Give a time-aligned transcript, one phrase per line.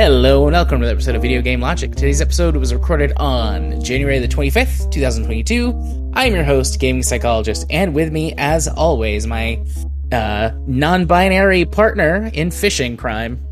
[0.00, 1.94] Hello and welcome to the episode of Video Game Logic.
[1.94, 6.12] Today's episode was recorded on January the 25th, 2022.
[6.14, 9.62] I'm your host, gaming psychologist, and with me, as always, my
[10.10, 13.44] uh, non-binary partner in fishing crime.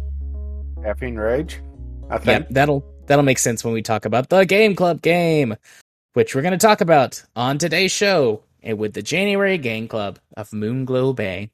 [0.83, 1.61] Caffeine Rage.
[2.09, 2.49] I think.
[2.49, 5.57] that'll that'll make sense when we talk about the Game Club game,
[6.13, 10.19] which we're going to talk about on today's show and with the January Game Club
[10.37, 11.51] of Moonglow Bay.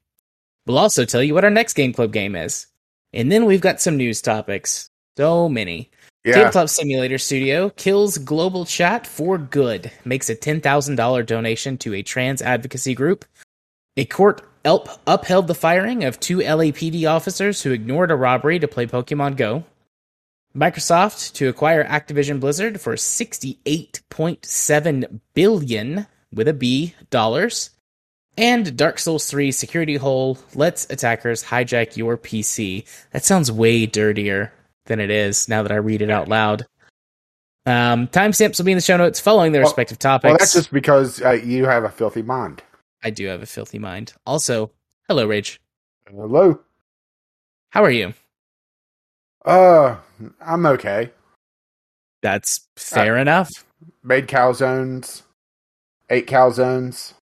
[0.67, 2.67] We'll also tell you what our next Game Club game is.
[3.13, 4.91] And then we've got some news topics.
[5.17, 5.91] So many.
[6.25, 6.35] Yeah.
[6.35, 12.41] Tabletop Simulator Studio kills global chat for good, makes a $10,000 donation to a trans
[12.41, 13.27] advocacy group.
[13.97, 18.67] A court elp upheld the firing of two LAPD officers who ignored a robbery to
[18.67, 19.65] play Pokemon Go.
[20.57, 27.71] Microsoft to acquire Activision Blizzard for 68.7 billion with a B dollars.
[28.37, 32.85] And Dark Souls 3 security hole lets attackers hijack your PC.
[33.13, 34.53] That sounds way dirtier
[34.87, 36.67] than it is now that I read it out loud.
[37.67, 40.31] Um, timestamps will be in the show notes following their Well- respective topics.
[40.31, 42.63] Well, that's just because uh, you have a filthy mind.
[43.03, 44.15] I do have a filthy mind.
[44.27, 44.73] Also,
[45.09, 45.61] hello, Rage.
[46.09, 46.61] Hello.
[47.71, 48.15] How are you?
[49.45, 49.97] Uh,
[50.41, 51.11] I'm okay.
[52.23, 53.51] That's fair enough.
[54.03, 55.23] Made calzones.
[56.09, 57.13] Ate calzones.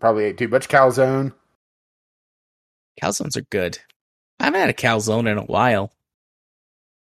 [0.00, 1.32] Probably ate too much calzone.
[3.00, 3.78] Calzones are good.
[4.40, 5.92] I haven't had a calzone in a while.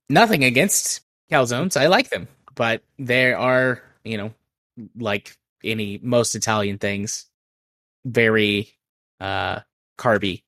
[0.09, 1.81] Nothing against calzones.
[1.81, 2.27] I like them,
[2.57, 4.35] but there are, you know,
[4.97, 7.27] like any most Italian things,
[8.05, 8.73] very
[9.20, 9.61] uh
[9.98, 10.42] carby.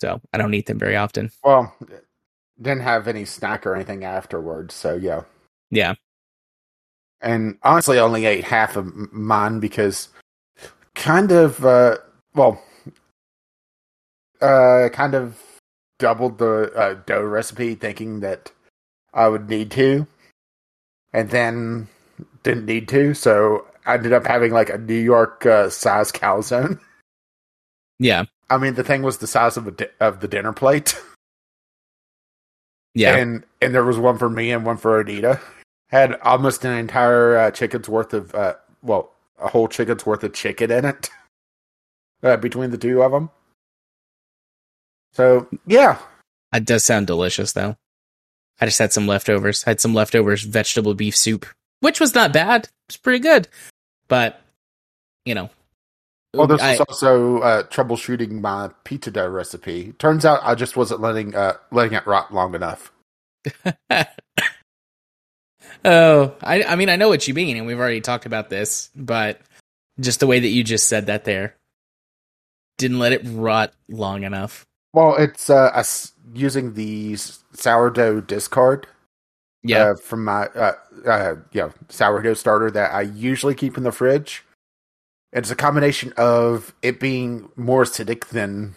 [0.00, 1.30] So I don't eat them very often.
[1.44, 1.74] Well,
[2.60, 5.22] didn't have any snack or anything afterwards, so yeah.
[5.70, 5.94] Yeah.
[7.20, 10.08] And honestly, I only ate half of mine because
[10.94, 11.98] kind of, uh,
[12.34, 12.62] well,
[14.40, 15.40] uh, kind of
[15.98, 18.52] doubled the uh, dough recipe thinking that
[19.14, 20.06] I would need to,
[21.12, 21.88] and then
[22.42, 26.78] didn't need to, so I ended up having like a New York uh, size calzone.
[27.98, 28.24] Yeah.
[28.50, 31.00] I mean, the thing was the size of a di- of the dinner plate,
[32.96, 33.16] Yeah.
[33.16, 35.40] and and there was one for me and one for Anita.
[35.88, 40.32] Had almost an entire uh, chicken's worth of uh, well, a whole chicken's worth of
[40.32, 41.10] chicken in it
[42.22, 43.30] uh, between the two of them.
[45.12, 45.98] So yeah,
[46.52, 47.76] It does sound delicious though.
[48.60, 49.64] I just had some leftovers.
[49.66, 51.46] I had some leftovers vegetable beef soup,
[51.80, 52.68] which was not bad.
[52.88, 53.48] It's pretty good.
[54.08, 54.40] But,
[55.24, 55.50] you know.
[56.36, 59.92] Well, this I- was also uh, troubleshooting my pizza dough recipe.
[59.98, 62.92] Turns out I just wasn't letting uh, letting it rot long enough.
[65.84, 68.90] oh, I I mean I know what you mean, and we've already talked about this,
[68.94, 69.40] but
[70.00, 71.56] just the way that you just said that there
[72.78, 74.66] didn't let it rot long enough.
[74.92, 78.86] Well, it's uh, us using the sourdough discard.
[79.62, 80.72] Yeah, uh, from my uh,
[81.06, 84.44] uh, yeah sourdough starter that I usually keep in the fridge.
[85.32, 88.74] It's a combination of it being more acidic than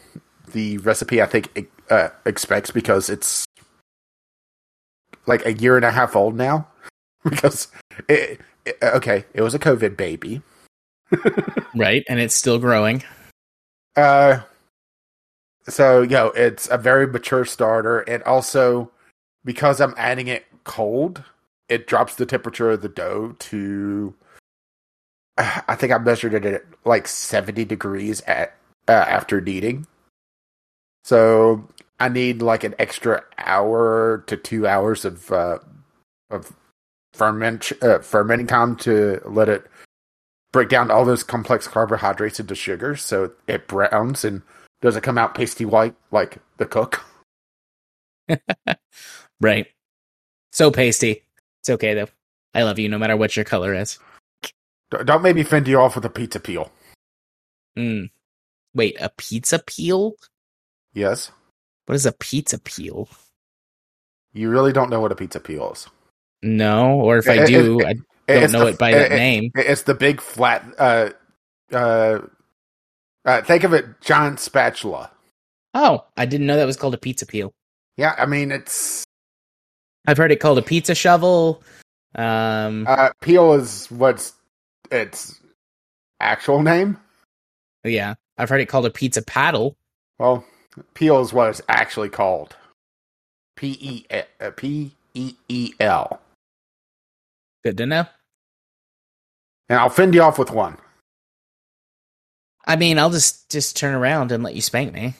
[0.51, 3.45] the recipe I think it, uh, expects because it's
[5.25, 6.67] like a year and a half old now.
[7.23, 7.67] because
[8.07, 10.41] it, it okay, it was a COVID baby.
[11.75, 13.03] right, and it's still growing.
[13.95, 14.39] Uh,
[15.67, 18.91] so you know, it's a very mature starter, and also
[19.43, 21.23] because I'm adding it cold,
[21.67, 24.13] it drops the temperature of the dough to.
[25.67, 28.55] I think I measured it at like 70 degrees at
[28.87, 29.87] uh, after kneading.
[31.03, 31.67] So
[31.99, 35.59] I need like an extra hour to two hours of uh,
[36.29, 36.53] of
[37.13, 39.65] ferment uh, fermenting time to let it
[40.51, 44.41] break down all those complex carbohydrates into sugars so it browns and
[44.81, 47.03] doesn't come out pasty white like the cook.
[49.41, 49.67] Right.
[50.51, 51.23] So pasty.
[51.61, 52.09] It's okay though.
[52.53, 53.99] I love you no matter what your color is.
[54.91, 56.71] Don't make me fend you off with a pizza peel.
[57.77, 58.09] Mm.
[58.73, 60.13] Wait, a pizza peel?
[60.93, 61.31] Yes.
[61.85, 63.07] What is a pizza peel?
[64.33, 65.87] You really don't know what a pizza peel is.
[66.41, 67.97] No, or if I do, it-
[68.27, 69.51] I don't know the- it by that it- name.
[69.55, 70.63] It's the big flat.
[70.77, 71.09] Uh,
[71.71, 72.19] uh,
[73.25, 75.11] uh, think of it, giant spatula.
[75.73, 77.53] Oh, I didn't know that was called a pizza peel.
[77.97, 79.03] Yeah, I mean it's
[80.07, 81.61] I've heard it called a pizza shovel.
[82.15, 84.33] Um, uh, peel is what's
[84.91, 85.39] its
[86.19, 86.97] actual name.
[87.83, 89.75] yeah, I've heard it called a pizza paddle.
[90.17, 90.45] Well,
[90.93, 92.55] peel is what it's actually called.
[93.55, 94.05] P E
[94.39, 96.21] uh, P E E L.
[97.63, 98.05] Good to know.
[99.67, 100.77] And I'll fend you off with one.
[102.65, 105.15] I mean, I'll just just turn around and let you spank me.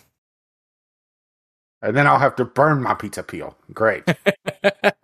[1.81, 3.57] And then I'll have to burn my pizza peel.
[3.74, 4.04] Great.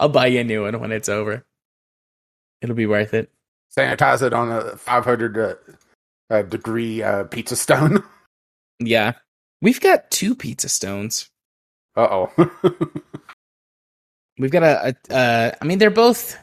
[0.00, 1.44] I'll buy you a new one when it's over.
[2.60, 3.30] It'll be worth it.
[3.78, 5.54] Sanitize it on a 500 uh,
[6.30, 8.02] uh, degree uh, pizza stone.
[8.80, 9.12] Yeah.
[9.62, 11.28] We've got two pizza stones.
[11.96, 12.50] Uh oh.
[14.38, 16.36] We've got a, a uh I mean they're both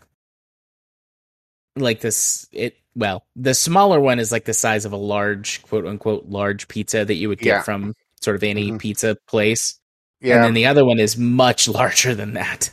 [1.76, 5.86] like this it well, the smaller one is like the size of a large quote
[5.86, 7.62] unquote large pizza that you would get Yeah.
[7.64, 8.80] from sort of any Mhm.
[8.80, 9.78] pizza place.
[10.22, 10.36] Yeah.
[10.36, 12.72] And then the other one is much larger than that.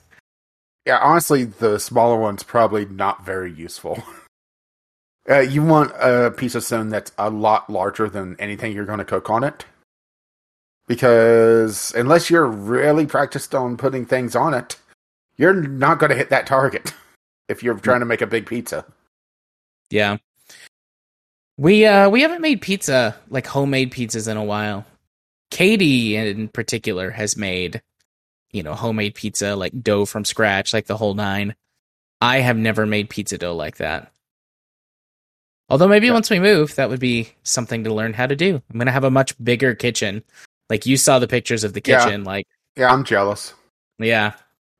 [0.86, 4.02] Yeah, honestly, the smaller one's probably not very useful.
[5.28, 8.98] Uh, you want a piece of stone that's a lot larger than anything you're going
[8.98, 9.66] to cook on it.
[10.86, 14.76] Because unless you're really practiced on putting things on it,
[15.36, 16.94] you're not going to hit that target
[17.48, 18.86] if you're trying to make a big pizza.
[19.90, 20.16] Yeah.
[21.56, 24.86] We uh we haven't made pizza like homemade pizzas in a while.
[25.50, 27.82] Katie in particular has made
[28.52, 31.56] you know homemade pizza like dough from scratch like the whole nine.
[32.20, 34.12] I have never made pizza dough like that.
[35.68, 36.14] Although maybe Yeah.
[36.14, 38.56] once we move that would be something to learn how to do.
[38.70, 40.22] I'm going to have a much bigger kitchen.
[40.70, 42.04] Like you saw the pictures of the Yeah.
[42.04, 43.54] kitchen like Yeah, I'm jealous.
[43.98, 44.32] yeah.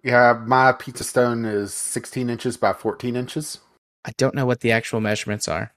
[0.05, 3.59] Yeah, my pizza stone is 16 inches by 14 inches.
[4.05, 5.73] I don't know what the actual measurements are.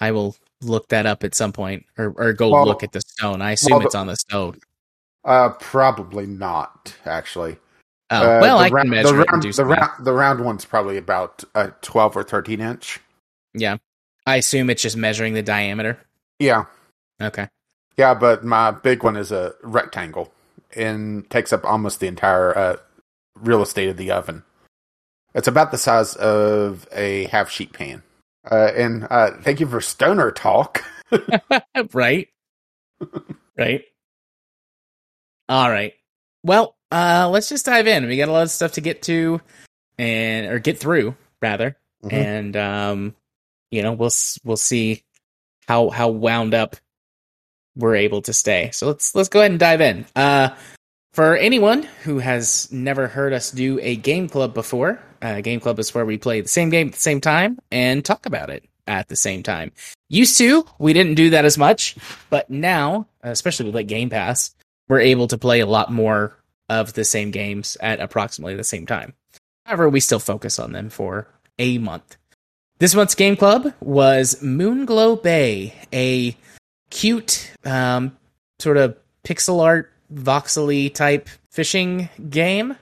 [0.00, 3.00] I will look that up at some point, or or go Well- look at the
[3.02, 3.40] stone.
[3.40, 4.58] I assume well, it's on the stone.
[5.24, 7.58] Uh, probably not, actually.
[8.10, 10.04] Oh Uh, well, the I round- can measure the it and round, do the round,
[10.04, 12.98] the round one's probably about a 12 or 13 inch.
[13.54, 13.76] Yeah,
[14.30, 15.98] I assume it's just measuring the diameter.
[16.38, 16.66] Yeah,
[17.20, 17.48] Okay.
[17.96, 20.32] yeah, but my big one is a rectangle
[20.76, 22.76] and takes up almost the entire uh,
[23.34, 24.44] real estate of the oven.
[25.34, 28.02] It's about the size of a half sheet pan.
[28.50, 30.84] Uh, and uh, thank you for stoner talk.
[31.92, 32.28] right.
[33.58, 33.84] right.
[35.48, 35.94] All right.
[36.44, 38.06] Well, uh, let's just dive in.
[38.06, 39.40] We got a lot of stuff to get to,
[39.98, 42.12] and or get through rather, Mhm.
[42.12, 43.14] and um,
[43.70, 44.10] you know, we'll
[44.44, 45.02] we'll see
[45.66, 46.76] how how wound up
[47.76, 48.70] we're able to stay.
[48.72, 50.06] So let's let's go ahead and dive in.
[50.14, 50.50] Uh,
[51.12, 55.78] for anyone who has never heard us do a game club before, uh, game club
[55.78, 58.64] is where we play the same game at the same time and talk about it
[58.86, 59.72] at the same time.
[60.08, 61.96] Used to, we didn't do that as much,
[62.30, 64.54] but now, especially with like Game Pass,
[64.88, 66.36] we're able to play a lot more
[66.68, 69.14] of the same games at approximately the same time.
[69.66, 71.28] However, we still focus on them for
[71.58, 72.16] a month.
[72.80, 76.34] This month's game club was Moonglow Bay, a
[76.88, 78.16] cute, um,
[78.58, 82.74] sort of pixel art, voxely type fishing game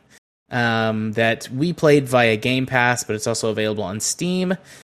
[0.50, 4.56] um, that we played via Game Pass, but it's also available on Steam.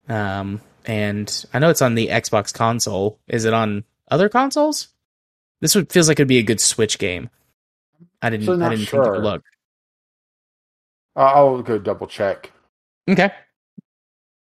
[0.09, 3.17] Um, and I know it's on the Xbox console.
[3.29, 4.89] Is it on other consoles?
[5.61, 7.29] This would feels like it'd be a good Switch game.
[8.21, 8.49] I didn't.
[8.49, 9.19] I didn't think to sure.
[9.19, 9.45] look.
[11.15, 12.51] Uh, I'll go double check.
[13.09, 13.31] Okay.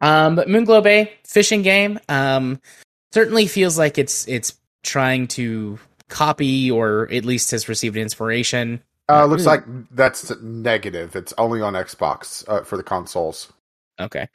[0.02, 2.00] Um, but Moonglow Bay fishing game.
[2.10, 2.62] Um,
[3.14, 8.84] certainly feels like it's it's trying to copy or at least has received inspiration.
[9.08, 11.16] Uh, looks like that's negative.
[11.16, 13.52] It's only on Xbox uh, for the consoles.
[14.00, 14.28] Okay.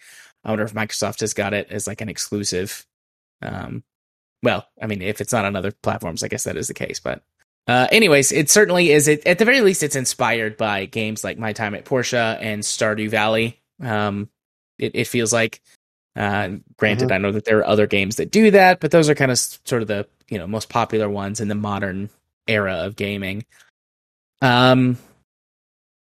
[0.44, 2.86] I wonder if Microsoft has got it as like an exclusive.
[3.42, 3.82] Um,
[4.42, 7.00] well, I mean, if it's not on other platforms, I guess that is the case.
[7.00, 7.22] But,
[7.66, 9.08] uh, anyways, it certainly is.
[9.08, 12.62] It at the very least, it's inspired by games like My Time at Portia and
[12.62, 13.60] Stardew Valley.
[13.82, 14.30] Um,
[14.80, 15.60] it, it feels like.
[16.16, 19.14] Uh, granted, I know that there are other games that do that, but those are
[19.14, 22.10] kind of sort of the you know most popular ones in the modern
[22.48, 23.44] era of gaming.
[24.42, 24.98] Um,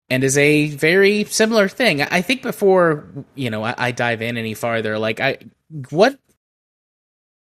[0.10, 2.02] and is a very similar thing.
[2.02, 5.38] I think before you know I, I dive in any farther, like I
[5.90, 6.18] what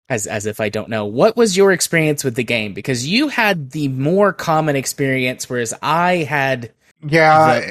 [0.08, 3.28] as as if I don't know what was your experience with the game because you
[3.28, 7.70] had the more common experience, whereas I had Yeah,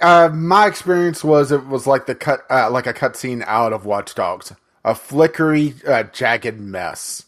[0.00, 3.84] uh, my experience was it was like the cut, uh, like a cutscene out of
[3.84, 4.52] Watch Dogs,
[4.84, 7.24] a flickery, uh, jagged mess.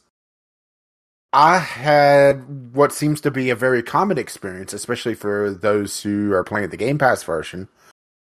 [1.33, 6.45] I had what seems to be a very common experience, especially for those who are
[6.45, 7.69] playing the Game Pass version,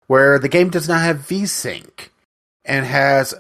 [0.08, 2.10] where the game does not have VSync
[2.66, 3.34] and has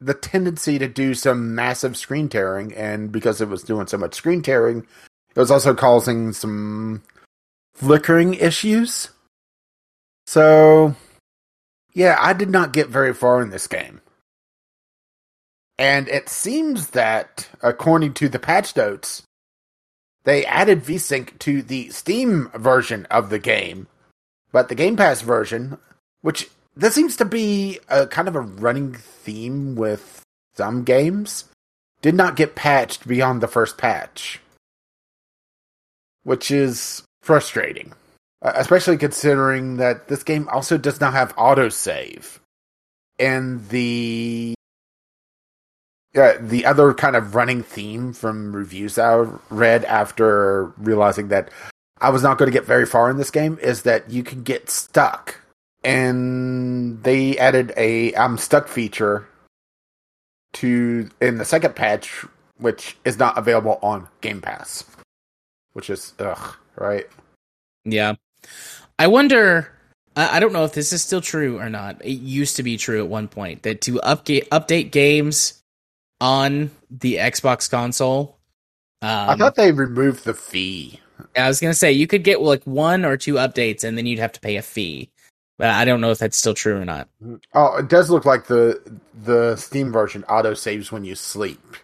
[0.00, 2.72] the tendency to do some massive screen tearing.
[2.74, 4.86] And because it was doing so much screen tearing,
[5.34, 7.02] it was also causing some
[7.74, 9.10] flickering issues.
[10.26, 10.94] So,
[11.92, 14.00] yeah, I did not get very far in this game.
[15.78, 19.22] And it seems that, according to the patch notes,
[20.24, 23.88] they added VSync to the Steam version of the game,
[24.52, 25.78] but the Game Pass version,
[26.20, 30.22] which this seems to be a kind of a running theme with
[30.54, 31.44] some games.
[32.00, 34.40] Did not get patched beyond the first patch,
[36.24, 37.92] which is frustrating,
[38.42, 42.40] Uh, especially considering that this game also does not have autosave.
[43.18, 44.54] And the
[46.12, 51.50] yeah, the other kind of running theme from reviews I read after realizing that
[52.00, 54.42] I was not going to get very far in this game is that you can
[54.42, 55.36] get stuck.
[55.84, 59.26] And they added a I'm stuck feature
[60.54, 62.26] to in the second patch,
[62.58, 64.84] which is not available on Game Pass.
[65.74, 67.06] Which is ugh, right?
[67.84, 68.14] Yeah.
[68.98, 69.72] I wonder
[70.14, 72.04] I don't know if this is still true or not.
[72.04, 75.62] It used to be true at one point that to update update games
[76.20, 78.38] on the Xbox console.
[79.00, 81.00] Um, I thought they removed the fee.
[81.36, 84.18] I was gonna say you could get like one or two updates, and then you'd
[84.18, 85.10] have to pay a fee.
[85.58, 87.08] But I don't know if that's still true or not.
[87.54, 88.80] Oh, it does look like the
[89.24, 91.76] the Steam version auto saves when you sleep,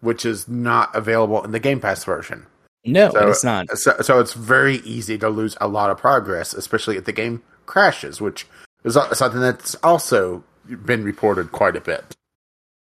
[0.00, 2.46] which is not available in the Game Pass version.
[2.84, 3.78] No, so, it's not.
[3.78, 7.42] So, so it's very easy to lose a lot of progress, especially if the game
[7.66, 8.46] crashes, which
[8.84, 10.42] is something that's also
[10.84, 12.16] been reported quite a bit.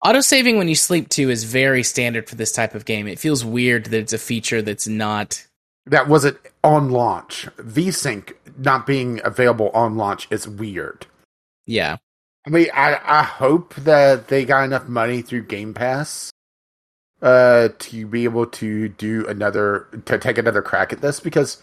[0.03, 3.07] Autosaving when you sleep too is very standard for this type of game.
[3.07, 5.45] It feels weird that it's a feature that's not
[5.87, 7.47] that wasn't on launch.
[7.57, 11.05] VSync not being available on launch is weird.
[11.65, 11.97] Yeah.
[12.45, 16.31] I mean, I, I hope that they got enough money through Game Pass
[17.21, 21.61] uh, to be able to do another, to take another crack at this because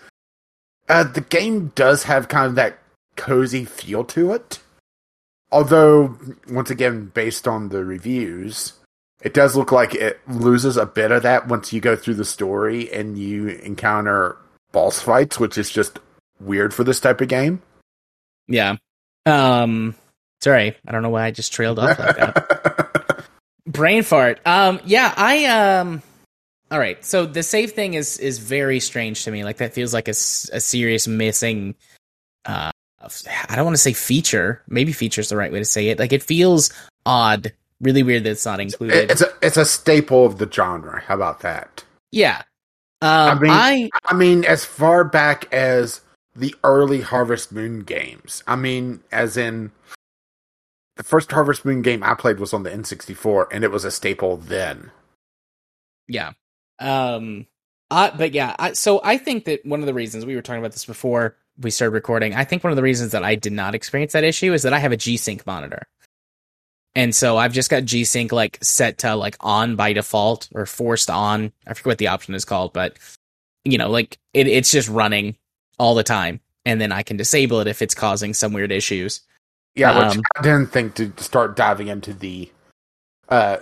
[0.89, 2.79] uh, the game does have kind of that
[3.17, 4.61] cozy feel to it.
[5.53, 6.19] Although,
[6.51, 8.75] once again, based on the reviews,
[9.23, 12.25] it does look like it loses a bit of that once you go through the
[12.25, 14.37] story and you encounter
[14.73, 15.99] boss fights, which is just
[16.41, 17.63] weird for this type of game.
[18.49, 18.77] Yeah.
[19.25, 19.95] Um
[20.41, 22.75] sorry, I don't know why I just trailed off like that.
[23.67, 24.41] Brain fart.
[24.47, 26.03] Um yeah, I um
[26.71, 27.05] all right.
[27.05, 29.45] So the save thing is is very strange to me.
[29.45, 31.75] Like that feels like a, a serious missing
[32.45, 32.73] uh
[33.49, 34.63] I don't want to say feature.
[34.69, 35.99] Maybe feature is the right way to say it.
[35.99, 36.73] Like it feels
[37.05, 39.11] odd, really weird that it's not included.
[39.11, 41.01] It's a it's a staple of the genre.
[41.01, 41.85] How about that?
[42.11, 42.43] Yeah.
[43.03, 46.01] Um, I mean, I, I mean, as far back as
[46.37, 48.43] the early Harvest Moon games.
[48.47, 49.73] I mean, as in
[50.97, 53.91] the first Harvest Moon game I played was on the N64, and it was a
[53.91, 54.91] staple then.
[56.09, 56.33] Yeah.
[56.79, 57.47] Um.
[57.89, 58.57] But yeah.
[58.59, 61.37] I, so I think that one of the reasons we were talking about this before
[61.59, 64.25] we started recording, I think one of the reasons that I did not experience that
[64.25, 65.87] issue is that I have a G Sync monitor.
[66.95, 70.65] And so I've just got G Sync like set to like on by default or
[70.65, 71.53] forced on.
[71.67, 72.97] I forget what the option is called, but
[73.65, 75.37] you know, like it, it's just running
[75.79, 76.41] all the time.
[76.65, 79.21] And then I can disable it if it's causing some weird issues.
[79.77, 82.51] Yeah, which um, I didn't think to start diving into the
[83.29, 83.59] uh,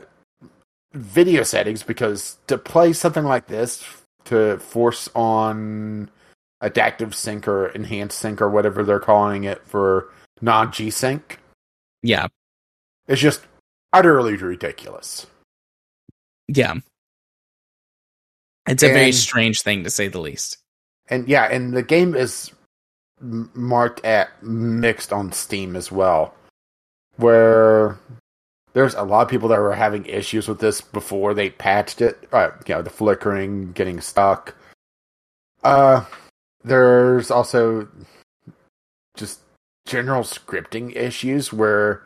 [0.92, 3.84] video settings because to play something like this,
[4.26, 6.08] to force on
[6.60, 10.08] adaptive sync or enhanced sync or whatever they're calling it for
[10.40, 11.40] non G sync.
[12.02, 12.28] Yeah.
[13.08, 13.42] It's just
[13.92, 15.26] utterly ridiculous.
[16.48, 16.74] Yeah.
[18.66, 20.58] It's a and, very strange thing to say the least.
[21.08, 22.50] And yeah, and the game is
[23.20, 26.34] marked at mixed on Steam as well,
[27.16, 27.98] where
[28.72, 32.28] there's a lot of people that were having issues with this before they patched it.
[32.32, 34.54] Uh, you know, the flickering, getting stuck.
[35.62, 36.04] Uh,
[36.62, 37.88] there's also
[39.16, 39.40] just
[39.86, 42.02] general scripting issues where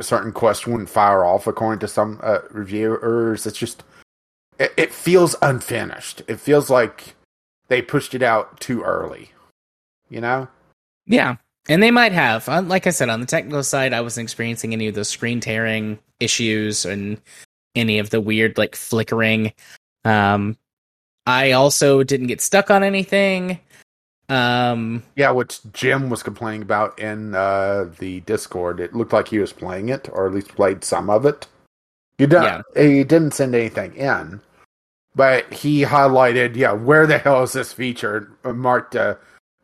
[0.00, 3.46] certain quests wouldn't fire off according to some uh, reviewers.
[3.46, 3.82] It's just
[4.58, 6.22] it, it, feels unfinished.
[6.28, 7.14] It feels like
[7.68, 9.30] they pushed it out too early.
[10.08, 10.48] You know?
[11.06, 11.36] Yeah,
[11.68, 12.48] and they might have.
[12.48, 15.40] Uh, like I said, on the technical side, I wasn't experiencing any of the screen
[15.40, 17.20] tearing issues and
[17.74, 19.52] any of the weird like flickering.
[20.04, 20.56] Um,
[21.26, 23.60] I also didn't get stuck on anything.
[24.28, 28.80] Um, yeah, which Jim was complaining about in uh, the Discord.
[28.80, 31.46] It looked like he was playing it, or at least played some of it.
[32.18, 32.62] He, did, yeah.
[32.74, 34.40] he didn't send anything in,
[35.14, 39.16] but he highlighted, yeah, where the hell is this feature marked uh,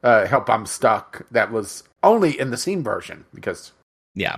[0.02, 3.72] uh, "Help I'm Stuck" that was only in the Steam version because
[4.14, 4.36] yeah.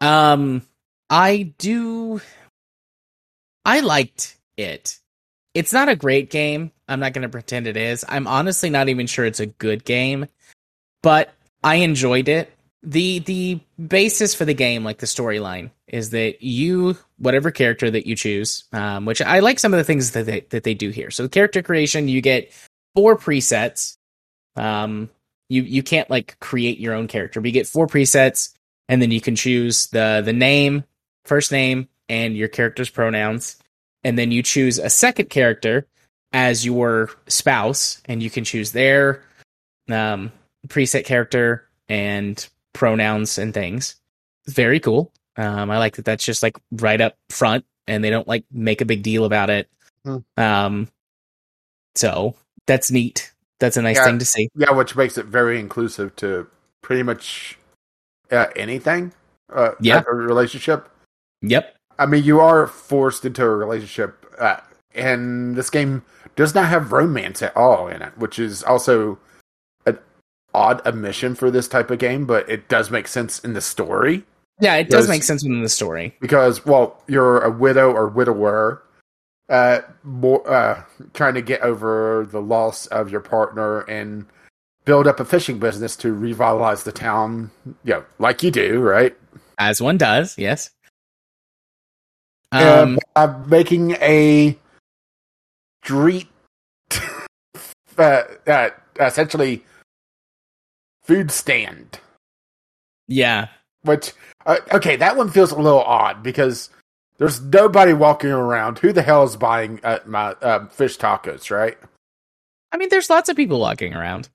[0.00, 0.62] Um,
[1.08, 2.20] I do.
[3.64, 4.98] I liked it.
[5.54, 6.70] It's not a great game.
[6.88, 8.04] I'm not going to pretend it is.
[8.08, 10.26] I'm honestly not even sure it's a good game,
[11.02, 11.32] but
[11.64, 12.52] I enjoyed it.
[12.82, 18.06] The the basis for the game, like the storyline, is that you, whatever character that
[18.06, 20.90] you choose, um, which I like some of the things that they that they do
[20.90, 21.10] here.
[21.10, 22.52] So character creation, you get
[22.94, 23.96] four presets,
[24.56, 25.10] um,
[25.48, 27.40] You you can't like create your own character.
[27.40, 28.52] But you get four presets,
[28.88, 30.84] and then you can choose the the name,
[31.24, 33.56] first name, and your character's pronouns,
[34.02, 35.86] and then you choose a second character
[36.32, 39.22] as your spouse, and you can choose their
[39.88, 40.32] um,
[40.68, 43.94] preset character and pronouns and things.
[44.48, 45.12] Very cool.
[45.36, 46.04] Um, I like that.
[46.04, 49.50] That's just like right up front, and they don't like make a big deal about
[49.50, 49.68] it.
[50.04, 50.18] Hmm.
[50.36, 50.88] Um,
[51.94, 52.34] so
[52.66, 53.32] that's neat.
[53.60, 54.04] That's a nice Yeah.
[54.04, 54.48] thing to see.
[54.54, 56.46] Yeah, which makes it very inclusive to
[56.82, 57.58] pretty much
[58.30, 59.12] uh, anything.
[59.52, 60.02] Uh, Yeah.
[60.10, 60.88] a relationship.
[61.42, 61.76] Yep.
[61.98, 64.56] I mean, you are forced into a relationship, uh,
[64.94, 66.02] and this game
[66.34, 69.18] does not have romance at all in it, which is also
[69.86, 69.98] an
[70.52, 74.24] odd omission for this type of game, but it does make sense in the story
[74.58, 76.16] Yeah, it does make sense in the story.
[76.20, 78.82] because, well, you're a widow or widower,
[79.48, 80.82] uh, more, uh,
[81.14, 84.26] trying to get over the loss of your partner and
[84.84, 87.50] build up a fishing business to revitalize the town,
[87.84, 89.16] you know, like you do, right?
[89.58, 90.70] As one does, yes.
[92.52, 94.56] uh, Um, by making a
[95.84, 96.28] street,
[97.98, 99.64] uh, uh, essentially
[101.04, 102.00] food stand.
[103.08, 103.48] yeah.
[103.82, 104.12] Which,
[104.46, 106.70] uh, okay, that one feels a little odd because
[107.18, 108.78] there's nobody walking around.
[108.78, 111.76] Who the hell is buying uh, my uh, fish tacos, right?
[112.72, 114.28] I mean, there's lots of people walking around.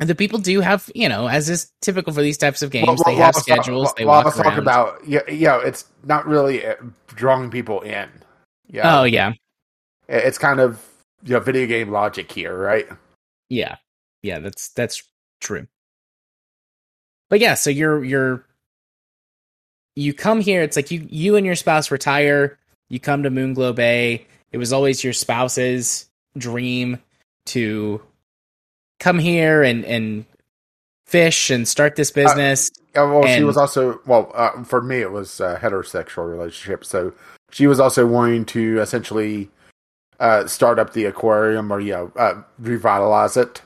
[0.00, 2.86] And the people do have, you know, as is typical for these types of games,
[2.86, 3.94] Well, they well, have well, well, schedules.
[3.94, 4.50] they well, walk let's around.
[4.50, 6.74] talk about, yeah, you know, it's not really uh,
[7.08, 8.08] drawing people in.
[8.68, 9.32] Yeah, Oh yeah,
[10.08, 10.84] it's kind of
[11.24, 12.86] you know video game logic here, right?
[13.48, 13.76] yeah,
[14.22, 14.38] yeah.
[14.38, 15.02] That's that's
[15.40, 15.66] true.
[17.30, 18.44] But yeah, so you're you're
[19.98, 20.62] you come here.
[20.62, 22.56] It's like you you and your spouse retire.
[22.88, 24.26] You come to Moon Moonglow Bay.
[24.52, 26.98] It was always your spouse's dream
[27.46, 28.00] to
[29.00, 30.24] come here and and
[31.04, 32.70] fish and start this business.
[32.94, 34.98] Yeah, well, she was also well uh, for me.
[34.98, 37.12] It was a heterosexual relationship, so
[37.50, 39.50] she was also wanting to essentially
[40.20, 43.62] uh, start up the aquarium or you know uh, revitalize it.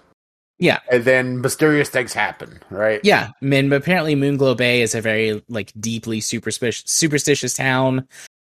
[0.62, 0.78] Yeah.
[0.92, 3.00] and then mysterious things happen, right?
[3.02, 8.06] Yeah, I mean, apparently Moonglow Bay is a very like deeply superstitious superstitious town,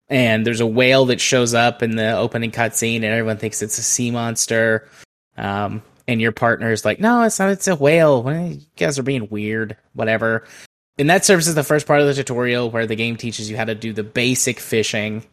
[0.08, 3.78] and there's a whale that shows up in the opening cutscene, and everyone thinks it's
[3.78, 4.90] a sea monster.
[5.38, 7.52] Um, and your partner's like, "No, it's not.
[7.52, 8.26] It's a whale.
[8.28, 9.78] You guys are being weird.
[9.94, 10.48] Whatever."
[10.98, 13.56] And that serves as the first part of the tutorial where the game teaches you
[13.56, 15.24] how to do the basic fishing.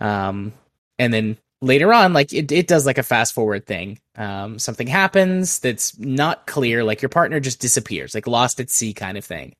[0.00, 0.52] Um,
[0.98, 3.98] and then later on, like it, it does like a fast forward thing.
[4.16, 8.92] Um, something happens that's not clear, like your partner just disappears, like lost at sea
[8.92, 9.54] kind of thing.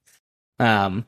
[0.58, 1.06] Um,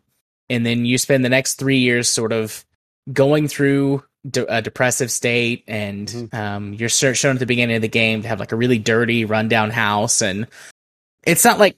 [0.48, 2.64] and then you spend the next three years sort of
[3.12, 6.34] going through de- a depressive state, and Mhm.
[6.34, 9.24] um, you're shown at the beginning of the game to have like a really dirty,
[9.24, 10.46] rundown house, and
[11.24, 11.76] it's not like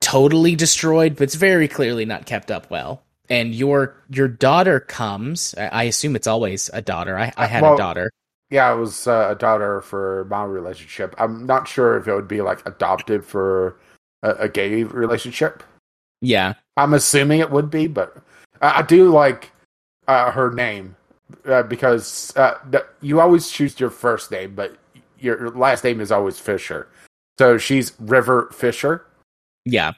[0.00, 3.02] totally destroyed, but it's very clearly not kept up well.
[3.30, 5.54] And your your daughter comes.
[5.58, 7.18] I, I assume it's always a daughter.
[7.18, 8.10] I, I had Well, a daughter.
[8.50, 11.14] Yeah, it was uh, a daughter for my relationship.
[11.18, 13.78] I'm not sure if it would be like adopted for
[14.22, 15.62] a, a gay relationship.
[16.20, 18.16] Yeah, I'm assuming it would be, but
[18.62, 19.52] I, I do like
[20.06, 20.96] uh, her name
[21.46, 24.76] uh, because uh, th- you always choose your first name, but
[25.18, 26.88] your last name is always Fisher.
[27.38, 29.04] So she's River Fisher.
[29.64, 29.92] yeah.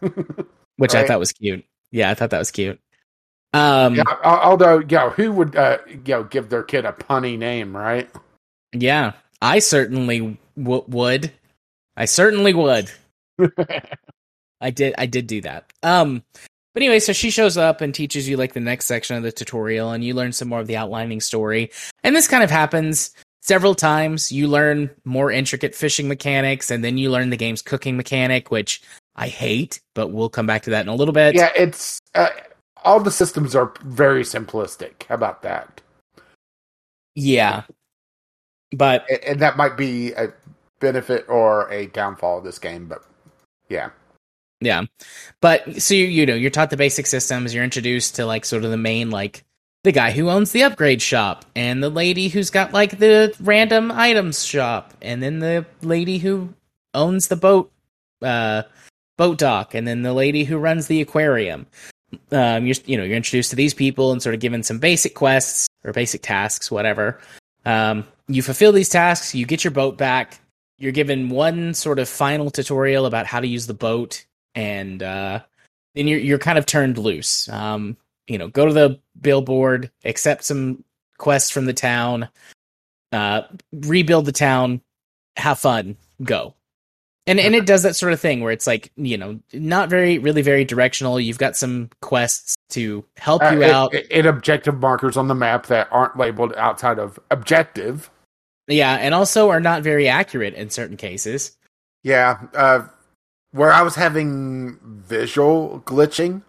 [0.76, 1.64] Which I thought was cute.
[1.90, 2.78] Yeah, I thought that was cute.
[3.52, 7.76] Um, Yeah, although, know, who would uh, you know give their kid a punny name,
[7.76, 8.10] right?
[8.72, 11.32] Yeah, I certainly w- would.
[11.96, 12.90] I certainly would.
[14.60, 14.94] I did.
[14.98, 15.70] I did do that.
[15.82, 16.22] Um,
[16.74, 19.32] but anyway, so she shows up and teaches you like the next section of the
[19.32, 21.70] tutorial, and you learn some more of the outlining story.
[22.04, 24.30] And this kind of happens several times.
[24.30, 28.82] You learn more intricate fishing mechanics, and then you learn the game's cooking mechanic, which
[29.14, 29.80] I hate.
[29.94, 31.34] But we'll come back to that in a little bit.
[31.34, 32.28] yeah, it's uh,
[32.86, 35.02] all the systems are very simplistic.
[35.08, 35.80] How about that?
[37.14, 37.64] yeah.
[38.72, 40.32] But A- And that might be a
[40.80, 43.02] benefit or a downfall of this game, but
[43.68, 43.90] yeah.
[44.60, 44.84] Yeah.
[45.40, 48.64] But so you you know, you're taught the basic systems, you're introduced to like sort
[48.64, 49.44] of the main like
[49.84, 53.92] the guy who owns the upgrade shop and the lady who's got like the random
[53.92, 56.52] items shop and then the lady who
[56.94, 57.70] owns the boat
[58.22, 58.62] uh
[59.16, 61.66] boat dock and then the lady who runs the aquarium.
[62.30, 65.14] Um you're you know, you're introduced to these people and sort of given some basic
[65.14, 67.20] quests or basic tasks, whatever.
[67.64, 70.40] Um you fulfill these tasks, you get your boat back.
[70.78, 75.40] You're given one sort of final tutorial about how to use the boat and uh,
[75.94, 77.48] then you're you're kind of turned loose.
[77.48, 80.82] Um, you know, go to the billboard, accept some
[81.18, 82.28] quests from the town,
[83.12, 83.42] uh,
[83.72, 84.80] rebuild the town,
[85.36, 86.54] have fun, go.
[87.26, 90.18] And and it does that sort of thing where it's like you know not very
[90.18, 91.18] really very directional.
[91.20, 93.94] You've got some quests to help Uh, you it- out.
[93.94, 98.10] it objective markers on the map that aren't labeled outside of objective.
[98.68, 101.52] yeah, and also are not very accurate in certain cases.
[102.02, 102.86] Yeah, uh,
[103.52, 106.42] where I was having visual glitching.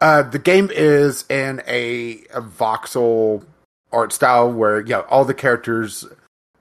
[0.00, 3.44] Uh, the game is in a, a voxel
[3.92, 6.04] art style where you know all the characters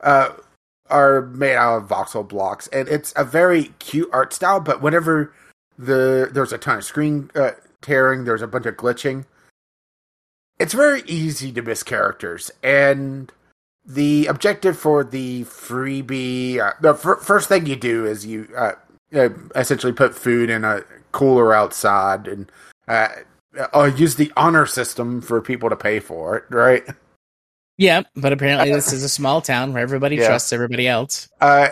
[0.02, 0.30] uh,
[0.90, 4.60] are made out of voxel blocks, and it's a very cute art style.
[4.60, 5.34] But whenever
[5.78, 9.26] the there's a ton of screen uh, tearing, there's a bunch of glitching.
[10.60, 13.32] It's very easy to miss characters, and
[13.88, 18.74] the objective for the freebie uh, the fir- first thing you do is you uh,
[19.56, 22.52] essentially put food in a cooler outside and
[22.90, 23.08] uh,
[23.74, 26.84] uh, use the honor system for people to pay for it right
[27.78, 30.28] Yeah, but apparently this is a small town where everybody Yeah.
[30.28, 31.30] trusts everybody else.
[31.42, 31.70] uh,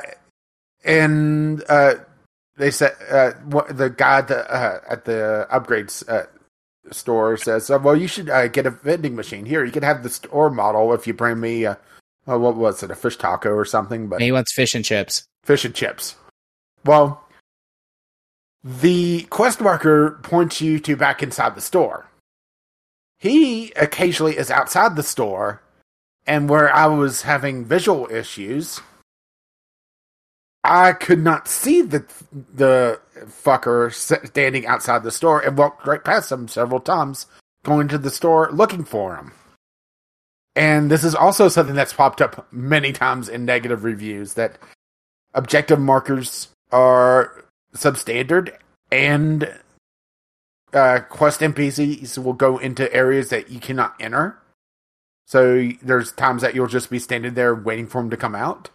[0.84, 1.96] and uh,
[2.58, 6.28] they said uh, what, the guy at the, uh, at the upgrades uh,
[6.92, 9.66] store says, uh, "Well, you should uh, get a vending machine here.
[9.66, 11.76] You can have the store model if you bring me, uh,
[12.30, 15.26] uh, what was it, a fish taco or something." But He wants fish and chips.
[15.44, 16.16] fish and chips.
[16.86, 17.24] Well,
[18.64, 22.06] the quest marker points you to back inside the store.
[23.18, 25.62] He occasionally is outside the store,
[26.26, 28.82] and where I was having visual issues,
[30.64, 32.06] I could not see the
[32.54, 37.28] the fucker standing outside the store and walked right past him several times,
[37.64, 39.32] going to the store looking for him.
[40.56, 44.58] And this is also something that's popped up many times in negative reviews that
[45.34, 48.56] objective markers are substandard
[48.92, 49.54] and
[50.74, 54.38] uh, quest NPCs will go into areas that you cannot enter.
[55.26, 58.70] So there's times that you'll just be standing there waiting for him to come out.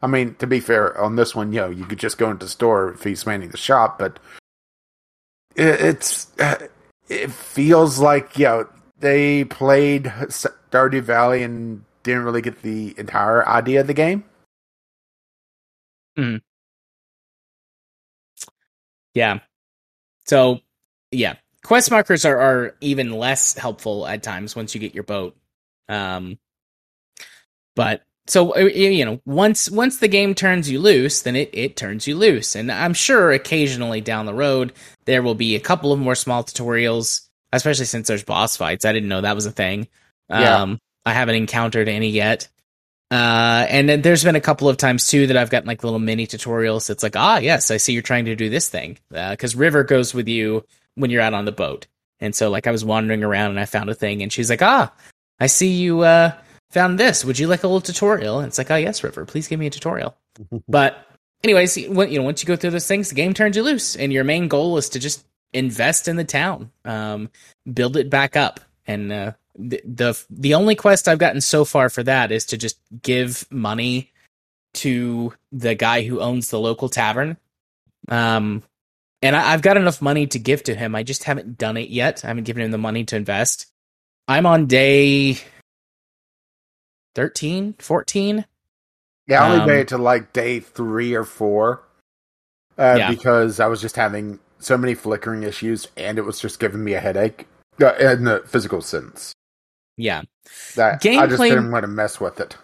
[0.00, 2.50] I mean, to be fair, on this one, yo, you could just go into the
[2.50, 4.20] store if he's manning the shop, but
[5.56, 6.68] it, it's uh,
[7.08, 8.68] it feels like yo
[9.00, 14.24] they played Stardew Valley and didn't really get the entire idea of the game.
[19.14, 19.40] Yeah.
[20.26, 20.60] So,
[21.10, 25.36] yeah, quest markers are, are even less helpful at times once you get your boat.
[25.88, 26.38] Um,
[27.76, 31.76] but so uh, you know, once once the game turns you loose, then it it
[31.76, 34.72] turns you loose, and I'm sure occasionally down the road
[35.06, 38.84] there will be a couple of more small tutorials, especially since there's boss fights.
[38.84, 39.88] I didn't know that was a thing.
[40.28, 40.62] Yeah.
[40.62, 42.48] Um, I haven't encountered any yet.
[43.10, 45.98] Uh, and then there's been a couple of times too that I've gotten like little
[45.98, 46.90] mini tutorials.
[46.90, 48.98] It's like, ah, yes, I see you're trying to do this thing.
[49.10, 51.86] Because River goes with you when you're out on the boat.
[52.20, 54.60] And so, like, I was wandering around and I found a thing, and she's like,
[54.60, 54.92] ah,
[55.40, 56.32] I see you uh,
[56.70, 57.24] found this.
[57.24, 58.38] Would you like a little tutorial?
[58.38, 60.16] And it's like, oh, yes, River, please give me a tutorial.
[60.68, 61.06] but,
[61.44, 63.96] anyways, when, you know, once you go through those things, the game turns you loose,
[63.96, 67.30] and your main goal is to just invest in the town, um,
[67.72, 68.60] build it back up.
[68.86, 72.56] And uh, the, the the only quest I've gotten so far for that is to
[72.56, 74.12] just give money
[74.74, 77.36] to the guy who owns the local tavern.
[78.08, 78.62] Um,
[79.20, 80.94] and I, I've got enough money to give to him.
[80.94, 82.24] I just haven't done it yet.
[82.24, 83.66] I haven't given him the money to invest.
[84.28, 85.38] I'm on day
[87.14, 88.44] 13, 14.
[89.26, 91.82] Yeah, I only Um, made it to like day three or four
[92.78, 93.10] uh, Yeah.
[93.10, 96.94] because I was just having so many flickering issues, and it was just giving me
[96.94, 97.46] a headache
[97.80, 99.32] uh, in the physical sense.
[99.96, 100.22] Yeah.
[100.76, 102.56] That I just didn't want to mess with it.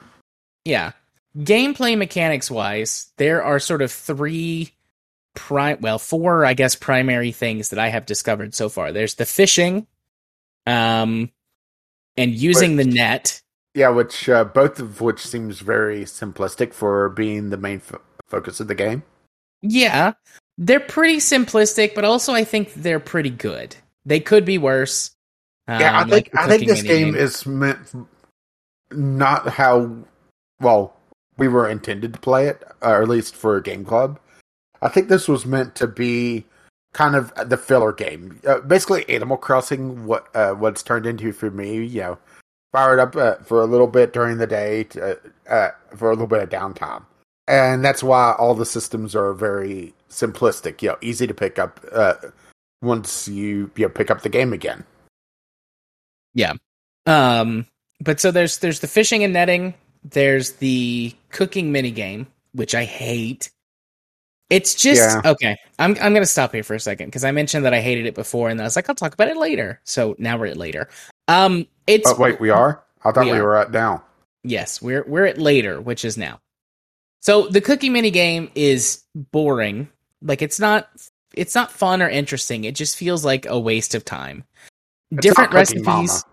[0.64, 0.92] Yeah.
[1.36, 4.70] Gameplay mechanics wise, there are sort of three
[5.34, 8.92] prime well, four I guess primary things that I have discovered so far.
[8.92, 9.86] There's the fishing
[10.66, 11.30] um
[12.16, 13.40] and using the net.
[13.74, 18.60] Yeah, which uh, both of which seems very simplistic for being the main fo- focus
[18.60, 19.02] of the game.
[19.62, 20.12] Yeah.
[20.58, 23.74] They're pretty simplistic, but also I think they're pretty good.
[24.06, 25.10] They could be worse.
[25.68, 27.78] yeah, I um, think like I think this mini game is meant
[28.92, 29.90] not how
[30.60, 30.94] well
[31.36, 34.20] we were intended to play it, or at least for a game club.
[34.82, 36.44] I think this was meant to be
[36.94, 40.06] kind of the filler game, uh, basically Animal Crossing.
[40.06, 42.18] What uh, what's turned into for me, you know,
[42.72, 45.18] fired up uh, for a little bit during the day to,
[45.50, 47.04] uh, for a little bit of downtime,
[47.46, 50.80] and that's why all the systems are very simplistic.
[50.80, 52.14] You know, easy to pick up uh,
[52.80, 54.84] once you you know, pick up the game again.
[56.32, 56.54] Yeah.
[57.06, 57.66] Um,
[58.00, 59.74] but so there's there's the fishing and netting.
[60.04, 63.50] There's the cooking mini game, which I hate.
[64.50, 65.30] It's just Yeah.
[65.32, 65.56] okay.
[65.78, 68.14] I'm I'm gonna stop here for a second because I mentioned that I hated it
[68.14, 69.80] before, and I was like, I'll talk about it later.
[69.84, 70.88] So now we're at later.
[71.28, 72.82] Um, it's Oh wait, we are.
[73.04, 74.04] I thought We we, were at now.
[74.44, 76.40] yes, we're we're at later, which is now.
[77.20, 79.88] So the cookie mini game is boring.
[80.22, 80.88] Like it's not
[81.34, 82.64] it's not fun or interesting.
[82.64, 84.44] It just feels like a waste of time.
[85.10, 86.24] It's Different recipes.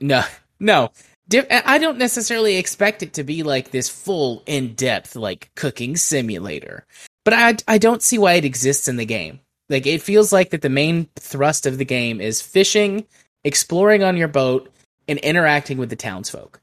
[0.00, 0.24] No,
[0.58, 0.90] no.
[1.32, 6.84] I don't necessarily expect it to be like this full, in depth, like cooking simulator.
[7.30, 9.38] But I, I don't see why it exists in the game.
[9.68, 13.06] Like it feels like that the main thrust of the game is fishing,
[13.44, 14.68] exploring on your boat,
[15.06, 16.60] and interacting with the townsfolk.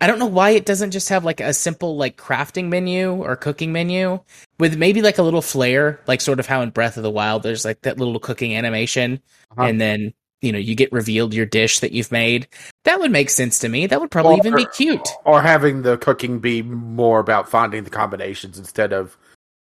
[0.00, 3.34] I don't know why it doesn't just have like a simple like crafting menu or
[3.34, 4.20] cooking menu
[4.60, 7.42] with maybe like a little flair, like sort of how in Breath of the Wild
[7.42, 9.64] there's like that little cooking animation, Uh-huh.
[9.64, 12.46] and then you know you get revealed your dish that you've made.
[12.84, 13.88] That would make sense to me.
[13.88, 15.08] That would probably even be cute.
[15.24, 19.16] Or having the cooking be more about finding the combinations instead of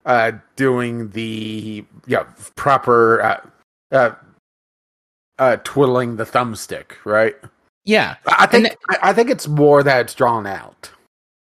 [0.07, 3.41] uh, doing the yeah proper uh,
[3.93, 4.11] uh,
[5.39, 7.37] uh, twiddling the thumbstick, right?
[7.85, 10.91] Yeah, I think And I I think it's more that it's drawn out,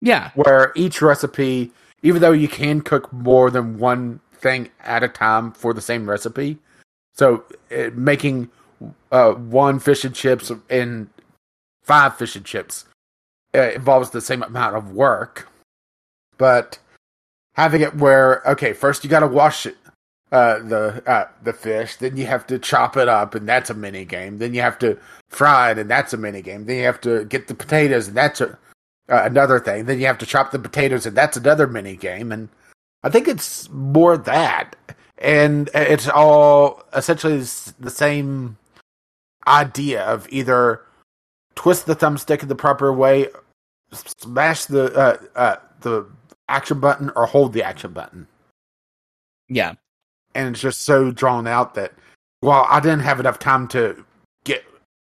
[0.01, 5.09] yeah, where each recipe, even though you can cook more than one thing at a
[5.09, 6.59] time for the same recipe,
[7.13, 7.45] so
[7.77, 8.51] uh, making
[9.11, 11.09] uh, one fish and chips and
[11.83, 12.85] five fish and chips
[13.55, 15.49] uh, involves the same amount of work,
[16.39, 16.79] but
[17.55, 19.77] having it where okay, first you got to wash it,
[20.33, 23.75] uh, the uh, the fish, then you have to chop it up, and that's a
[23.75, 24.39] mini game.
[24.39, 26.65] Then you have to fry it, and that's a mini game.
[26.65, 28.59] Then you have to get the potatoes, and that's a,
[29.09, 29.85] uh, another thing.
[29.85, 32.33] Then you have to chop the potatoes, and that's another mini game.
[32.33, 32.49] And
[33.05, 34.75] I think it's more that,
[35.19, 37.39] and it's all essentially
[37.79, 38.57] the same
[39.47, 40.81] idea of either
[41.55, 43.29] twist the thumbstick in the proper way,
[43.93, 46.07] smash the uh, uh, the
[46.49, 48.27] action button, or hold the action button.
[49.49, 49.75] yeah.
[50.35, 51.93] And it's just so drawn out that
[52.41, 54.05] while I didn't have enough time to
[54.45, 54.65] get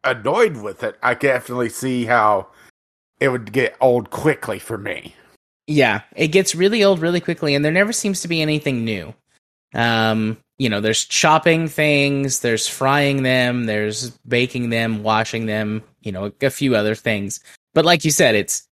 [0.03, 2.47] annoyed with it, I can definitely see how
[3.19, 5.15] it would get old quickly for me.
[5.67, 9.13] Yeah, it gets really old really quickly, and there never seems to be anything new.
[9.75, 16.11] Um, you know, there's chopping things, there's frying them, there's baking them, washing them, you
[16.11, 17.39] know, a few other things.
[17.73, 18.67] But like you said, it's,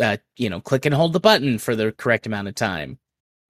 [0.00, 2.98] uh, you know, click and hold the button for the correct amount of time.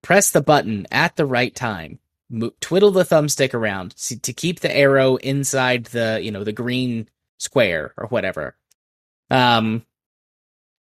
[0.02, 1.98] Press the button at the right time.
[2.30, 7.08] Mo- twiddle the thumbstick around to keep the arrow inside the, you know, the green
[7.38, 8.56] square or whatever.
[9.30, 9.84] Um,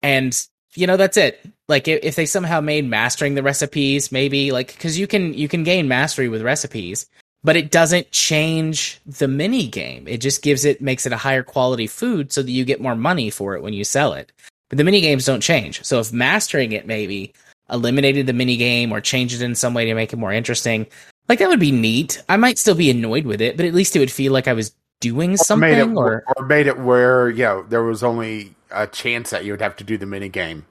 [0.03, 4.53] and you know that's it like if, if they somehow made mastering the recipes maybe
[4.53, 7.07] like because you can you can gain mastery with recipes
[7.43, 11.43] but it doesn't change the mini game it just gives it makes it a higher
[11.43, 14.33] quality food so that you get more money for it when you sell it
[14.71, 17.35] but the mini games don't change so if mastering it maybe
[17.71, 20.87] eliminated the mini game or changed it in some way to make it more interesting
[21.29, 23.95] like that would be neat i might still be annoyed with it but at least
[23.95, 26.79] it would feel like i was doing Or something made it, or or made it
[26.79, 30.07] where you know there was only a chance that you would have to do the
[30.07, 30.67] mini game.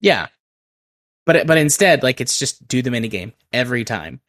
[0.00, 0.26] Yeah.
[1.24, 4.20] But but instead, like it's just do the mini game every time.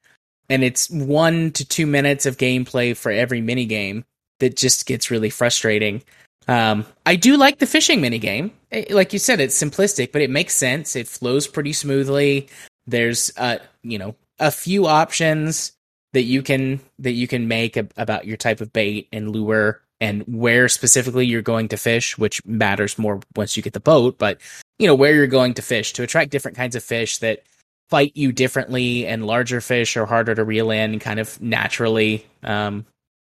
[0.49, 4.03] And it's one to two minutes of gameplay for every mini game
[4.39, 6.01] that just gets really frustrating.
[6.50, 8.52] Um, I do like the fishing mini game.
[8.90, 10.96] Like you said, it's simplistic, but it makes sense.
[10.96, 12.50] It flows pretty smoothly.
[12.88, 15.74] There's uh, you know, a few options
[16.14, 19.82] that you can that you can make ab- about your type of bait and lure
[20.02, 24.18] and where specifically you're going to fish, which matters more once you get the boat,
[24.18, 24.40] but
[24.80, 27.44] you know where you're going to fish to attract different kinds of fish that
[27.90, 32.86] fight you differently and larger fish are harder to reel in kind of naturally um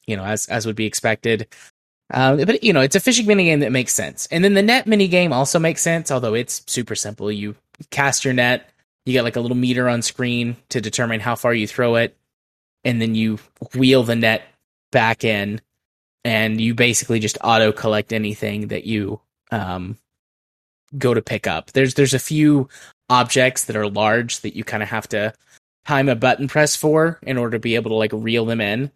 [0.08, 1.48] you know as as would be expected
[2.12, 4.62] um but you know it's a fishing mini game that makes sense and then the
[4.62, 7.56] net mini game also makes sense although it's super simple you
[7.92, 8.70] cast your net
[9.06, 12.18] you get like a little meter on screen to determine how far you throw it
[12.84, 13.40] and then you
[13.76, 14.44] wheel the net
[14.92, 15.62] back in
[16.24, 19.20] and you basically just auto collect anything that you
[19.52, 19.98] um
[20.98, 21.72] go to pick up.
[21.72, 22.70] There's there's a few
[23.10, 25.34] objects that are large that you kind of have to
[25.86, 28.92] time a button press for in order to be able to like reel them in.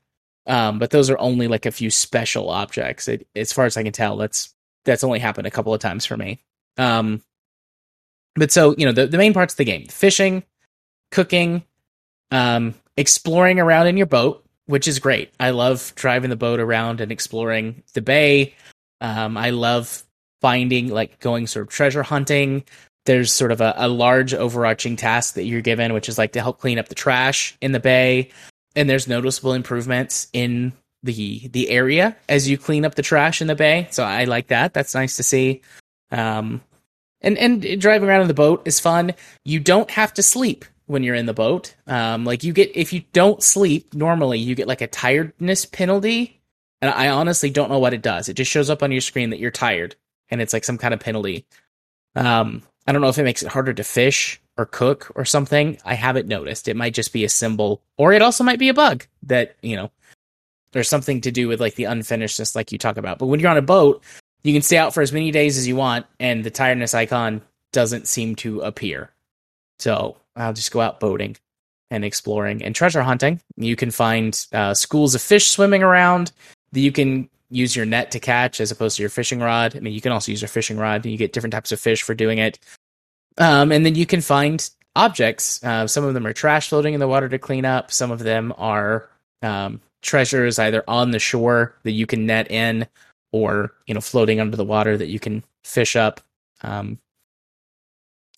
[0.46, 3.08] Um, but those are only like a few special objects.
[3.08, 4.54] It, as far as I can tell, that's
[4.86, 6.42] that's only happened a couple of times for me.
[6.78, 7.22] Um,
[8.36, 10.44] but so you know the the main parts of the game: fishing,
[11.12, 11.64] cooking,
[12.32, 15.32] um, exploring around in your boat, which is great.
[15.40, 18.56] I love driving the boat around and exploring the bay.
[19.02, 20.04] Um, I love
[20.42, 22.64] finding like going sort of treasure hunting.
[23.06, 26.42] There's sort of a, a large overarching task that you're given, which is like to
[26.42, 28.30] help clean up the trash in the bay.
[28.76, 33.48] And there's noticeable improvements in the the area as you clean up the trash in
[33.48, 33.88] the bay.
[33.92, 34.74] So I like that.
[34.74, 35.62] That's nice to see.
[36.12, 36.62] Um,
[37.22, 39.14] and and driving around in the boat is fun.
[39.44, 41.76] You don't have to sleep when you're in the boat.
[41.88, 46.40] Um, like you get if you don't sleep normally, you get like a tiredness penalty.
[46.82, 48.28] And I honestly don't know what it does.
[48.28, 49.96] It just shows up on your screen that you're tired,
[50.30, 51.46] and it's like some kind of penalty.
[52.14, 55.78] Um, I don't know if it makes it harder to fish or cook or something,
[55.84, 56.68] I haven't noticed.
[56.68, 59.76] It might just be a symbol, or it also might be a bug that you
[59.76, 59.92] know
[60.72, 63.20] there's something to do with like the unfinishedness, like you talk about.
[63.20, 64.04] But when you're on a boat,
[64.44, 67.42] you can stay out for as many days as you want, and the tiredness icon
[67.72, 69.10] doesn't seem to appear.
[69.80, 71.38] So I'll just go out boating
[71.90, 73.40] and exploring and treasure hunting.
[73.56, 76.32] You can find uh, schools of fish swimming around
[76.72, 79.76] that you can use your net to catch as opposed to your fishing rod.
[79.76, 81.80] I mean, you can also use your fishing rod and you get different types of
[81.80, 82.60] fish for doing it.
[83.38, 85.64] Um, and then you can find objects.
[85.64, 87.92] Uh, some of them are trash floating in the water to clean up.
[87.92, 89.10] Some of them are
[89.42, 92.88] um, treasures either on the shore that you can net in
[93.32, 96.22] or, you know, floating under the water that you can fish up.
[96.62, 97.00] Um,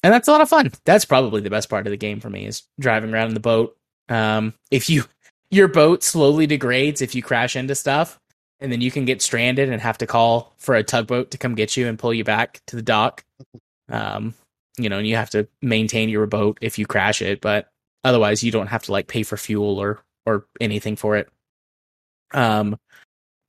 [0.03, 0.71] and that's a lot of fun.
[0.85, 3.39] That's probably the best part of the game for me is driving around in the
[3.39, 3.75] boat.
[4.07, 5.05] Um, if you
[5.49, 8.19] your boat slowly degrades if you crash into stuff,
[8.59, 11.55] and then you can get stranded and have to call for a tugboat to come
[11.55, 13.23] get you and pull you back to the dock.
[13.87, 14.33] Um,
[14.77, 17.69] you know, and you have to maintain your boat if you crash it, but
[18.03, 21.29] otherwise you don't have to like pay for fuel or or anything for it.
[22.33, 22.77] Um,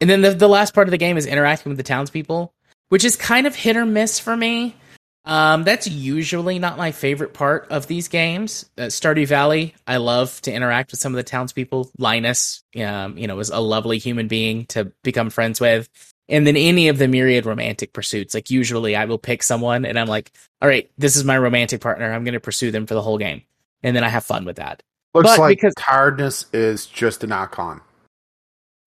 [0.01, 2.53] and then the the last part of the game is interacting with the townspeople,
[2.89, 4.77] which is kind of hit or miss for me.
[5.25, 8.71] Um, that's usually not my favorite part of these games.
[8.79, 11.91] Uh, Stardew Valley, I love to interact with some of the townspeople.
[11.99, 15.89] Linus, um, you know, is a lovely human being to become friends with.
[16.29, 19.99] And then any of the myriad romantic pursuits, like usually I will pick someone and
[19.99, 22.13] I'm like, all right, this is my romantic partner.
[22.13, 23.43] I'm going to pursue them for the whole game.
[23.83, 24.83] And then I have fun with that.
[25.15, 27.81] Looks But like because- tiredness is just an icon.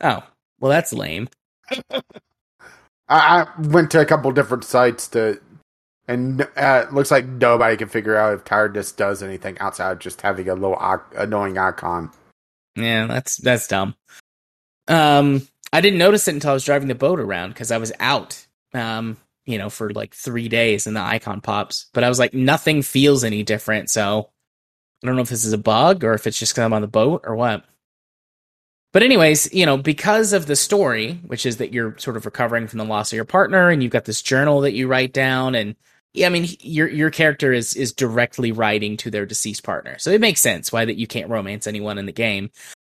[0.02, 0.22] Oh,
[0.60, 1.30] well, that's lame.
[1.92, 2.02] I,
[3.10, 5.40] I went to a couple different sites to,
[6.08, 10.00] and uh, it looks like nobody can figure out if tiredness does anything outside of
[10.00, 12.12] just having a little i- annoying icon.
[12.76, 13.96] Yeah, that's that's dumb.
[14.88, 17.92] Um, I didn't notice it until I was driving the boat around because I was
[18.00, 21.88] out, um, you know, for like three days, and the icon pops.
[21.94, 23.90] But I was like, nothing feels any different.
[23.90, 24.30] So
[25.04, 26.82] I don't know if this is a bug or if it's just because I'm on
[26.82, 27.64] the boat or what.
[28.92, 32.68] But anyways, you know, because of the story, which is that you're sort of recovering
[32.68, 35.54] from the loss of your partner, and you've got this journal that you write down,
[35.54, 35.76] and
[36.14, 40.10] yeah, I mean, your your character is is directly writing to their deceased partner, so
[40.10, 42.50] it makes sense why that you can't romance anyone in the game.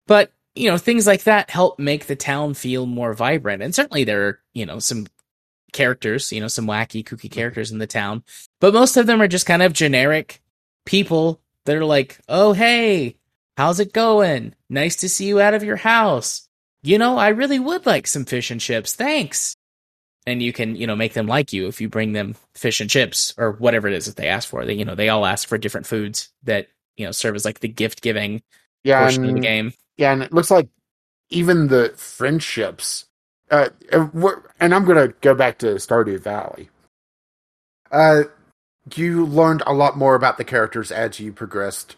[0.06, 4.04] But you know, things like that help make the town feel more vibrant, and certainly
[4.04, 5.08] there are you know some
[5.72, 7.34] characters, you know, some wacky, kooky mm-hmm.
[7.34, 8.24] characters in the town,
[8.60, 10.42] but most of them are just kind of generic
[10.86, 13.18] people that are like, "Oh, hey,
[13.58, 14.56] how's it going?
[14.70, 16.48] Nice to see you out of your house.
[16.82, 18.94] You know, I really would like some fish and chips.
[18.94, 19.56] Thanks."
[20.26, 22.90] And you can, you know, make them like you if you bring them fish and
[22.90, 24.66] chips or whatever it is that they ask for.
[24.66, 27.62] They, you know, they all ask for different foods that, you know, serve as like
[27.62, 28.44] the gift giving
[28.84, 29.74] Yeah, portion of the and, game.
[29.98, 30.70] yeah, and it looks like
[31.30, 33.06] even the friendships.
[33.52, 34.08] Uh, uh,
[34.60, 36.70] and I'm gonna go back to Stardew Valley.
[37.92, 38.24] Uh,
[38.96, 41.96] you learned a lot more about the characters as you progressed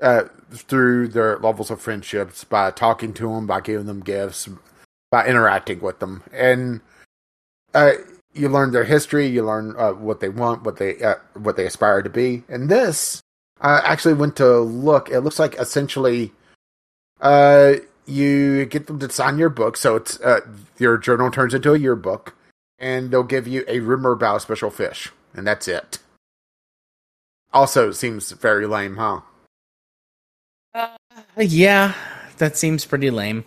[0.00, 4.48] uh, through their levels of friendships by talking to them, by giving them gifts,
[5.10, 6.80] by interacting with them, and
[7.74, 7.92] uh,
[8.32, 9.26] you learn their history.
[9.26, 12.44] You learn uh, what they want, what they uh, what they aspire to be.
[12.48, 13.22] And this,
[13.60, 15.10] I actually went to look.
[15.10, 16.32] It looks like essentially,
[17.20, 17.74] uh,
[18.06, 20.40] you get them to sign your book, so it's uh,
[20.78, 22.34] your journal turns into a yearbook,
[22.78, 25.98] and they'll give you a rumor about a special fish, and that's it.
[27.52, 29.20] Also, seems very lame, huh?
[30.74, 30.96] Uh,
[31.36, 31.94] yeah,
[32.36, 33.44] that seems pretty lame.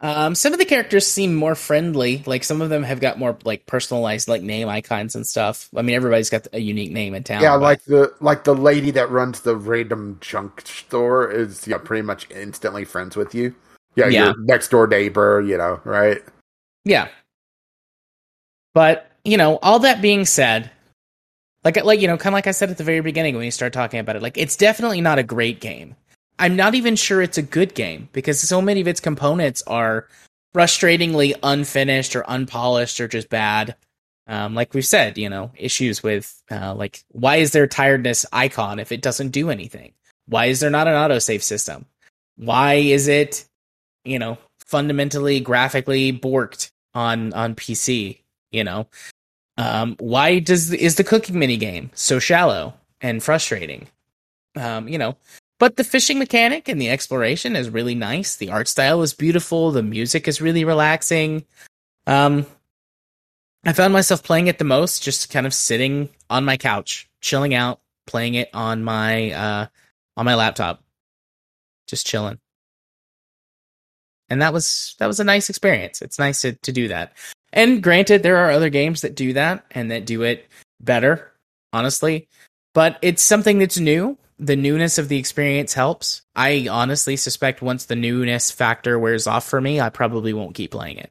[0.00, 2.22] Um, some of the characters seem more friendly.
[2.24, 5.68] Like some of them have got more like personalized like name icons and stuff.
[5.76, 7.42] I mean, everybody's got a unique name in town.
[7.42, 11.78] yeah, but- like the like the lady that runs the random junk store is yeah
[11.78, 13.54] pretty much instantly friends with you.
[13.96, 14.24] Yeah, Yeah.
[14.26, 16.22] your next door neighbor, you know, right?
[16.84, 17.08] Yeah.
[18.74, 20.70] But, you know, all that being said,
[21.64, 23.50] like like you know, kind of like I said at the very beginning when you
[23.50, 25.96] start talking about it, like it's definitely not a great game.
[26.38, 30.06] I'm not even sure it's a good game because so many of its components are
[30.54, 33.76] frustratingly unfinished or unpolished or just bad.
[34.26, 38.78] Um, like we've said, you know, issues with uh, like why is there tiredness icon
[38.78, 39.92] if it doesn't do anything?
[40.26, 41.86] Why is there not an autosave system?
[42.36, 43.46] Why is it,
[44.04, 48.18] you know, fundamentally graphically borked on on PC?
[48.52, 48.86] You know,
[49.56, 53.88] um, why does is the cooking mini game so shallow and frustrating?
[54.56, 55.16] Um, you know,
[55.58, 58.36] but the fishing mechanic and the exploration is really nice.
[58.36, 59.70] The art style is beautiful.
[59.70, 61.44] The music is really relaxing.
[62.06, 62.46] Um,
[63.64, 67.54] I found myself playing it the most just kind of sitting on my couch, chilling
[67.54, 69.66] out, playing it on my uh
[70.16, 70.82] on my laptop.
[71.86, 72.38] Just chilling.
[74.30, 76.02] And that was that was a nice experience.
[76.02, 77.14] It's nice to, to do that.
[77.52, 80.46] And granted, there are other games that do that and that do it
[80.80, 81.32] better,
[81.72, 82.28] honestly.
[82.74, 84.16] but it's something that's new.
[84.38, 86.22] The newness of the experience helps.
[86.36, 90.70] I honestly suspect once the newness factor wears off for me, I probably won't keep
[90.70, 91.10] playing it.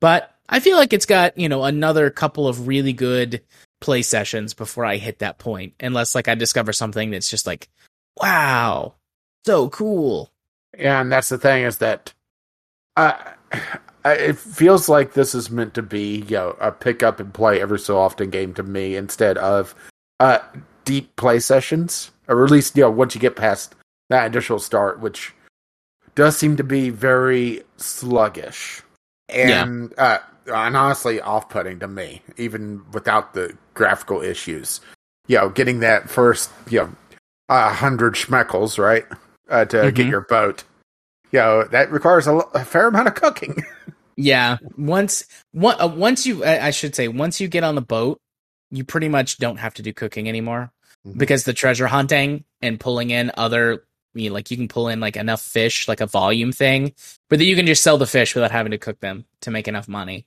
[0.00, 3.42] But I feel like it's got, you know, another couple of really good
[3.80, 7.68] play sessions before I hit that point, unless like I discover something that's just like,
[8.20, 8.94] wow,
[9.44, 10.30] so cool.
[10.76, 12.12] Yeah, and that's the thing is that
[12.96, 13.16] uh,
[14.04, 17.60] it feels like this is meant to be, you know, a pick up and play
[17.60, 19.74] every so often game to me instead of
[20.20, 20.38] uh,
[20.84, 23.74] deep play sessions, or at least, you know, once you get past
[24.08, 25.32] that initial start, which
[26.14, 28.82] does seem to be very sluggish
[29.28, 30.04] and yeah.
[30.04, 30.18] uh,
[30.66, 34.80] and honestly off-putting to me, even without the graphical issues.
[35.28, 36.92] You know, getting that first, you know,
[37.48, 39.04] a hundred schmeckles, right,
[39.50, 39.94] uh, to mm-hmm.
[39.94, 40.62] get your boat.
[41.32, 43.64] You know, that requires a, a fair amount of cooking.
[44.16, 48.20] yeah, once one, uh, once you, I should say, once you get on the boat,
[48.70, 50.70] you pretty much don't have to do cooking anymore
[51.06, 51.18] mm-hmm.
[51.18, 53.84] because the treasure hunting and pulling in other
[54.14, 56.94] you know, like you can pull in like enough fish, like a volume thing,
[57.28, 59.68] but that you can just sell the fish without having to cook them to make
[59.68, 60.26] enough money.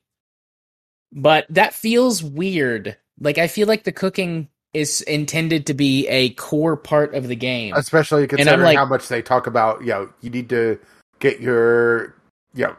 [1.12, 2.96] But that feels weird.
[3.20, 7.36] Like I feel like the cooking is intended to be a core part of the
[7.36, 9.82] game, especially considering like, how much they talk about.
[9.82, 10.80] You know, you need to
[11.20, 12.16] get your
[12.54, 12.76] you know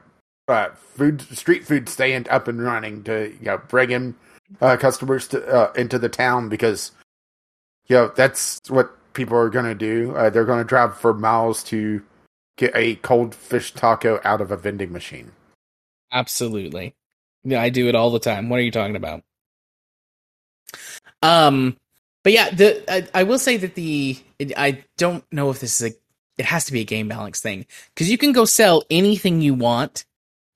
[0.49, 4.15] uh, food street food stand up and running to you know bring in
[4.61, 6.93] uh, customers to uh, into the town because
[7.91, 10.15] you know that's what people are going to do.
[10.15, 12.03] Uh, they're going to drive for miles to
[12.57, 15.33] get a cold fish taco out of a vending machine.
[16.13, 16.95] Absolutely.
[17.43, 18.49] Yeah, I do it all the time.
[18.49, 19.23] What are you talking about?
[21.21, 21.77] Um,
[22.23, 24.17] but yeah, the I, I will say that the
[24.57, 25.97] I don't know if this is a
[26.39, 29.55] it has to be a game balance thing because you can go sell anything you
[29.55, 30.05] want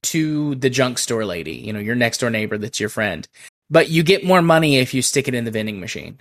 [0.05, 3.27] to the junk store lady, you know, your next door neighbor that's your friend,
[3.71, 6.21] but you get more money if you stick it in the vending machine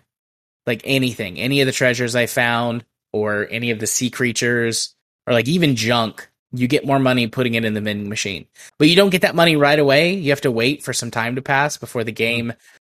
[0.65, 4.95] like anything, any of the treasures I found, or any of the sea creatures,
[5.27, 8.45] or like even junk, you get more money putting it in the vending machine.
[8.77, 10.13] But you don't get that money right away.
[10.13, 12.53] You have to wait for some time to pass before the game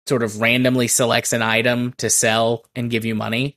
[0.07, 3.57] sort of randomly selects an item to sell and give you money.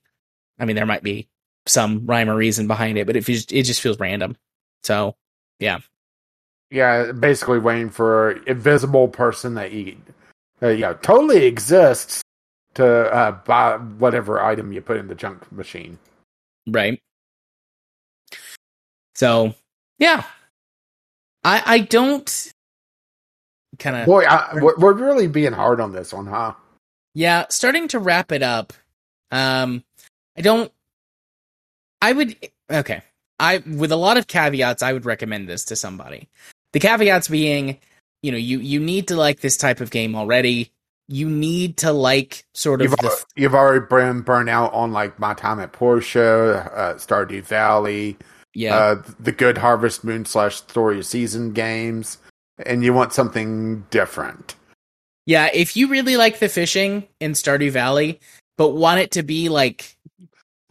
[0.58, 1.28] I mean, there might be
[1.68, 4.36] some rhyme or reason behind it, but it just, it just feels random.
[4.84, 5.16] So,
[5.60, 5.80] yeah.
[6.72, 9.98] Yeah, basically waiting for invisible person that you,
[10.62, 12.24] uh, yeah, totally exists
[12.80, 16.00] to uh, buy whatever item you put in the junk machine.
[16.68, 17.02] Right.
[19.16, 19.54] So,
[19.98, 20.24] yeah,
[21.44, 22.54] I I don't
[23.78, 24.24] kind of boy.
[24.24, 26.54] I, we're really being hard on this one, huh?
[27.14, 28.72] Yeah, starting to wrap it up.
[29.32, 29.84] Um,
[30.38, 30.72] I don't.
[32.02, 32.36] I would
[32.72, 33.02] okay.
[33.40, 36.30] I with a lot of caveats, I would recommend this to somebody.
[36.72, 37.78] The caveats being,
[38.22, 40.72] you know, you you need to like this type of game already
[41.10, 45.20] you need to like sort of you've, the, you've already been burned out on like
[45.20, 48.16] my time at Portia, uh, Stardew Valley,
[48.54, 52.20] yeah, uh, the good Harvest Moon slash Story of Season games,
[52.64, 54.56] and you want something different.
[55.26, 58.20] Yeah, if you really like the fishing in Stardew Valley,
[58.56, 59.98] but want it to be like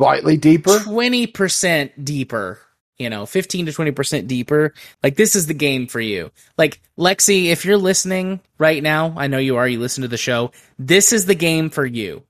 [0.01, 2.61] slightly deeper, twenty percent deeper,
[2.99, 6.30] you know, 15 to 20% deeper, like this is the game for you.
[6.57, 10.16] Like Lexi, if you're listening right now, I know you are, you listen to the
[10.16, 12.24] show, this is the game for you.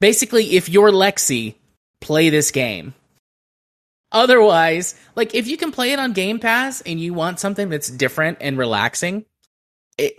[0.00, 1.54] Basically, if you're Lexi,
[2.00, 2.94] play this game.
[4.12, 7.88] Otherwise, like if you can play it on Game Pass and you want something that's
[7.88, 9.24] different and relaxing,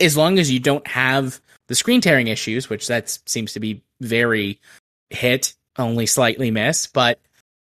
[0.00, 3.82] as long as you don't have the screen tearing issues, which that seems to be
[4.00, 4.60] very
[5.10, 7.20] hit, only slightly miss, but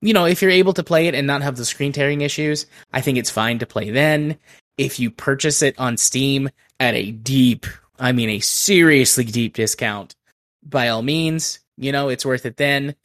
[0.03, 2.65] you know, if you're able to play it and not have the screen tearing issues,
[2.91, 4.37] I think it's fine to play then.
[4.77, 7.65] If you purchase it on Steam at a deep,
[7.97, 10.13] I mean, a seriously deep discount,
[10.61, 12.95] by all means, you know, it's worth it then.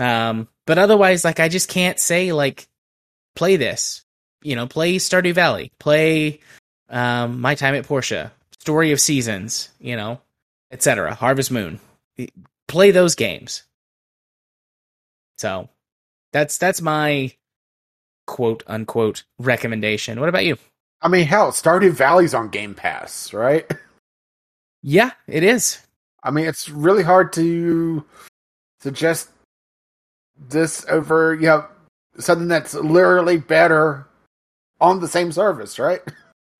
[0.00, 2.66] Um, but otherwise, like, I just can't say, like,
[3.36, 4.04] play this.
[4.42, 6.40] You know, play Stardew Valley, play
[6.88, 10.20] um, My Time at Portia, Story of Seasons, you know,
[10.72, 11.14] etc.
[11.14, 11.78] Harvest Moon.
[12.66, 13.62] Play those games.
[15.38, 15.68] So
[16.32, 17.32] that's that's my
[18.26, 20.20] quote unquote recommendation.
[20.20, 20.56] What about you?
[21.00, 23.70] I mean, hell, Stardew Valley's on Game Pass, right?
[24.82, 25.78] Yeah, it is.
[26.22, 28.04] I mean, it's really hard to
[28.80, 29.30] suggest
[30.48, 31.66] this over, you know,
[32.18, 34.06] something that's literally better
[34.80, 36.00] on the same service, right?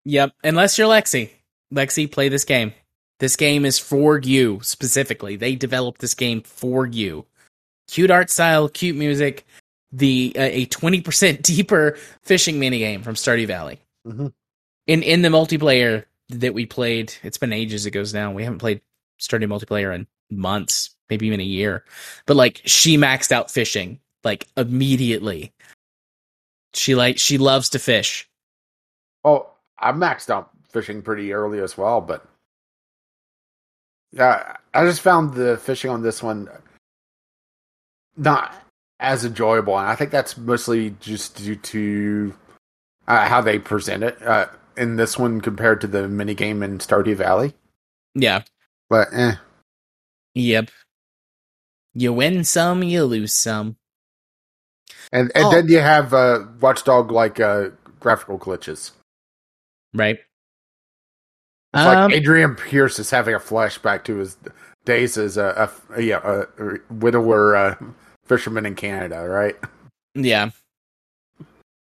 [0.05, 1.31] Yep, unless you're Lexi.
[1.73, 2.73] Lexi, play this game.
[3.19, 5.37] This game is for you specifically.
[5.37, 7.27] They developed this game for you.
[7.89, 9.47] Cute art style, cute music,
[9.93, 13.81] the uh, a 20% deeper fishing minigame from Stardew Valley.
[14.07, 14.29] Mm-hmm.
[14.87, 18.33] In in the multiplayer that we played, it's been ages ago now.
[18.33, 18.81] We haven't played
[19.21, 20.91] Stardew multiplayer in months.
[21.11, 21.85] maybe even a year.
[22.27, 25.53] But like she maxed out fishing like immediately.
[26.75, 28.29] She like she loves to fish.
[29.25, 32.27] Oh, I maxed out fishing pretty early as well, but
[34.13, 36.49] yeah, I just found the fishing on this one
[38.17, 38.55] not
[39.01, 42.35] as enjoyable, and I think that's mostly just due to
[43.07, 44.47] uh, how they present it uh,
[44.77, 47.55] in this one compared to the mini game in Stardew Valley.
[48.15, 48.43] Yeah.
[48.91, 49.35] But eh.
[50.35, 50.71] Yep.
[51.95, 53.77] You win some, you lose some.
[55.13, 55.51] And and Oh.
[55.51, 57.71] then you have uh, Watchdog like uh,
[58.01, 58.93] graphical glitches.
[59.95, 60.19] Right.
[61.75, 64.37] It's Um, like Adrian Pierce is having a flashback to his
[64.85, 67.75] days as a, a yeah a, a widower uh,
[68.29, 69.57] fisherman in Canada, right?
[70.15, 70.51] Yeah.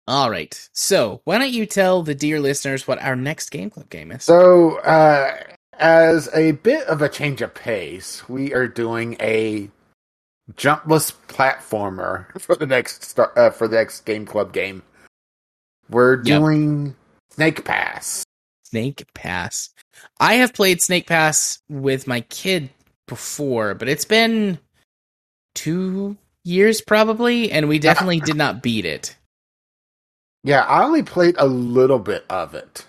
[0.07, 0.69] All right.
[0.73, 4.25] So, why don't you tell the dear listeners what our next Game Club game is?
[4.25, 5.35] So, uh,
[5.79, 9.71] as a bit of a change of pace, we are doing a
[10.53, 14.83] jumpless platformer for the next start, uh, for the next Game Club game.
[15.89, 16.25] We're Yep.
[16.41, 16.97] doing
[17.31, 18.25] Snake Pass.
[18.65, 19.71] Snake Pass.
[20.21, 22.69] I have played Snake Pass with my kid
[23.07, 24.59] before, but it's been
[25.55, 29.17] two years probably, and we definitely did not beat it.
[30.43, 32.85] Yeah, I only played a little bit of it.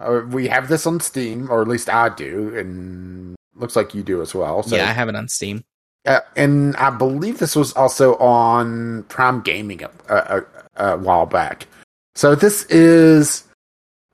[0.00, 4.02] Uh, we have this on Steam, or at least I do, and looks like you
[4.02, 4.62] do as well.
[4.62, 5.62] So, yeah, I have it on Steam.
[6.06, 10.44] uh, and I believe this was also on Prime Gaming a, a,
[10.76, 11.66] a, while back.
[12.14, 13.44] So this is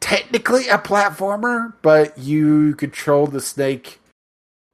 [0.00, 4.00] technically a platformer, but you control the snake.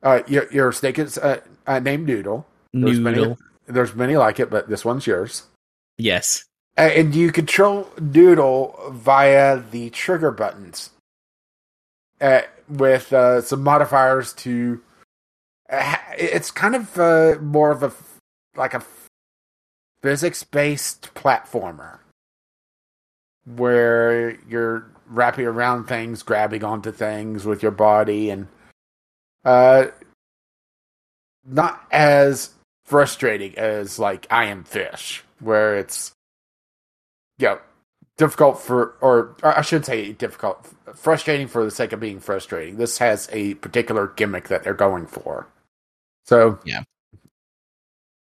[0.03, 2.47] Uh, your your snake is uh, uh, named Noodle.
[2.73, 3.39] There's many- Noodle.
[3.67, 5.45] There's many like it, but this one's yours.
[5.97, 6.45] Yes.
[6.77, 10.91] And you control Doodle via the trigger buttons,
[12.21, 14.83] uh, with uh, some modifiers to.
[15.71, 17.93] Uh, it's kind of uh, more of a
[18.57, 18.83] like a
[20.03, 21.99] physics based platformer,
[23.47, 28.49] where you're wrapping around things, grabbing onto things with your body, and
[29.45, 29.87] uh,
[31.47, 32.51] not as
[32.85, 36.13] frustrating as like I Am Fish, where it's
[37.39, 37.59] yeah,
[38.17, 42.77] difficult for, or I should say difficult, frustrating for the sake of being frustrating.
[42.77, 45.49] This has a particular gimmick that they're going for.
[46.25, 46.83] So, Yeah.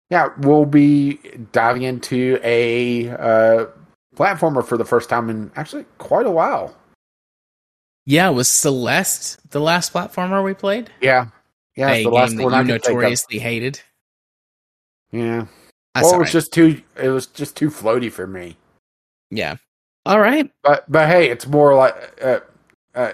[0.10, 1.16] Yeah, we'll be
[1.52, 3.66] diving into a uh,
[4.16, 6.74] platformer for the first time in actually quite a while.
[8.06, 10.90] Yeah, was Celeste the last platformer we played?
[11.02, 11.28] Yeah.
[11.76, 13.82] Yeah, a the last game that one I you notoriously hated.
[15.12, 15.46] Yeah.
[15.96, 16.32] That's well, it was right.
[16.32, 18.58] just too, it was just too floaty for me.
[19.32, 19.56] Yeah.
[20.06, 20.50] All right.
[20.64, 22.40] But but hey, it's more like uh,
[22.96, 23.12] uh,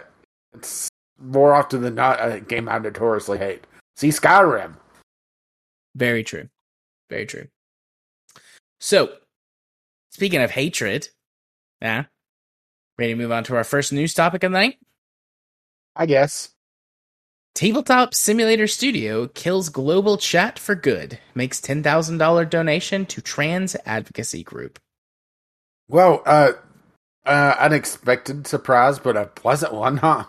[0.53, 0.89] it's
[1.19, 3.65] more often than not a game I notoriously hate.
[3.95, 4.75] See Skyrim.
[5.95, 6.49] Very true.
[7.09, 7.47] Very true.
[8.79, 9.13] So,
[10.11, 11.09] speaking of hatred,
[11.81, 12.05] yeah,
[12.99, 14.77] ready to move on to our first news topic of the night?
[15.95, 16.52] I guess.
[17.55, 21.19] Tabletop Simulator Studio kills global chat for good.
[21.35, 24.79] Makes $10,000 donation to trans advocacy group.
[25.87, 26.53] Well, uh,
[27.27, 30.25] uh, unexpected surprise, but a pleasant one, huh?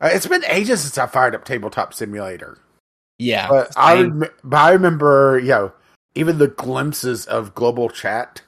[0.00, 2.58] Uh, it's been ages since I fired up Tabletop Simulator,
[3.18, 3.48] Yeah.
[3.48, 5.72] but I, rem- but I remember, you know,
[6.14, 8.42] even the glimpses of global chat.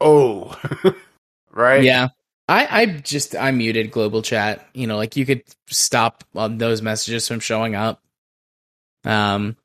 [0.00, 0.58] Oh,
[1.52, 1.82] right?
[1.82, 2.08] Yeah.
[2.50, 4.68] I, I just I muted global chat.
[4.74, 8.02] You know, like you could stop on those messages from showing up.
[9.04, 9.56] Um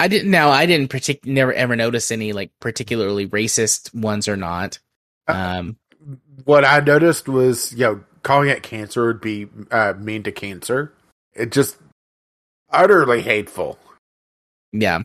[0.00, 4.36] I didn't now I didn't partic- never ever notice any like particularly racist ones or
[4.36, 4.80] not.
[5.28, 5.76] Um
[6.44, 10.92] what I noticed was, you know, calling it cancer would be uh, mean to cancer.
[11.34, 11.76] It just
[12.70, 13.78] utterly hateful.
[14.72, 15.02] yeah.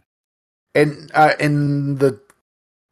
[0.74, 2.20] And uh, and the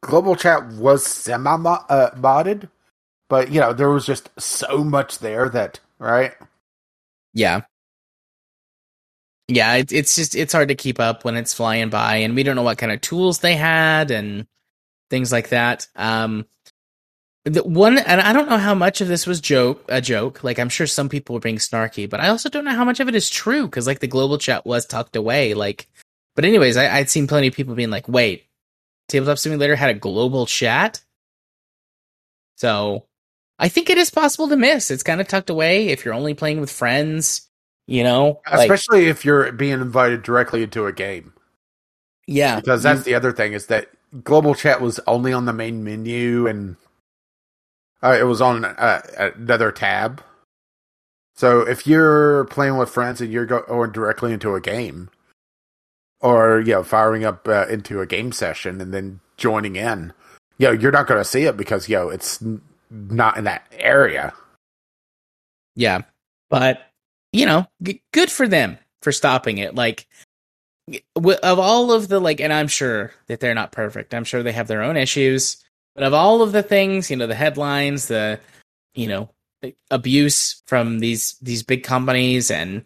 [0.02, 2.68] global chat was semi uh, modded,
[3.28, 6.34] but you know there was just so much there that right.
[7.34, 7.62] Yeah.
[9.48, 12.42] Yeah, it, it's just it's hard to keep up when it's flying by and we
[12.42, 14.46] don't know what kind of tools they had and
[15.10, 15.88] things like that.
[15.96, 16.46] Um
[17.44, 20.42] the one and I don't know how much of this was joke a joke.
[20.44, 23.00] Like I'm sure some people were being snarky, but I also don't know how much
[23.00, 25.54] of it is true because like the global chat was tucked away.
[25.54, 25.88] Like,
[26.34, 28.46] but anyways, I, I'd seen plenty of people being like, "Wait,
[29.08, 31.02] Tabletop Simulator had a global chat."
[32.56, 33.06] So,
[33.58, 34.90] I think it is possible to miss.
[34.90, 37.48] It's kind of tucked away if you're only playing with friends.
[37.86, 41.32] You know, like, Especially if you're being invited directly into a game,
[42.26, 43.88] yeah, because that's the other thing is that
[44.24, 46.76] global chat was only on the main menu and
[48.02, 50.20] uh, it was on uh, another tab.
[51.36, 55.10] So if you're playing with friends and you're going directly into a game,
[56.20, 60.12] or you know firing up uh, into a game session and then joining in
[60.58, 62.42] you know you're not going to see it because you know it's
[62.90, 64.32] not in that area
[65.76, 66.02] Yeah.
[66.50, 66.82] But,
[67.32, 69.74] you know, g- good for them for stopping it.
[69.74, 70.06] Like,
[71.14, 74.14] w- of all of the, like, and I'm sure that they're not perfect.
[74.14, 75.64] I'm sure they have their own issues.
[75.94, 78.40] But of all of the things, you know, the headlines, the,
[78.94, 79.30] you know,
[79.90, 82.84] abuse from these, these big companies and,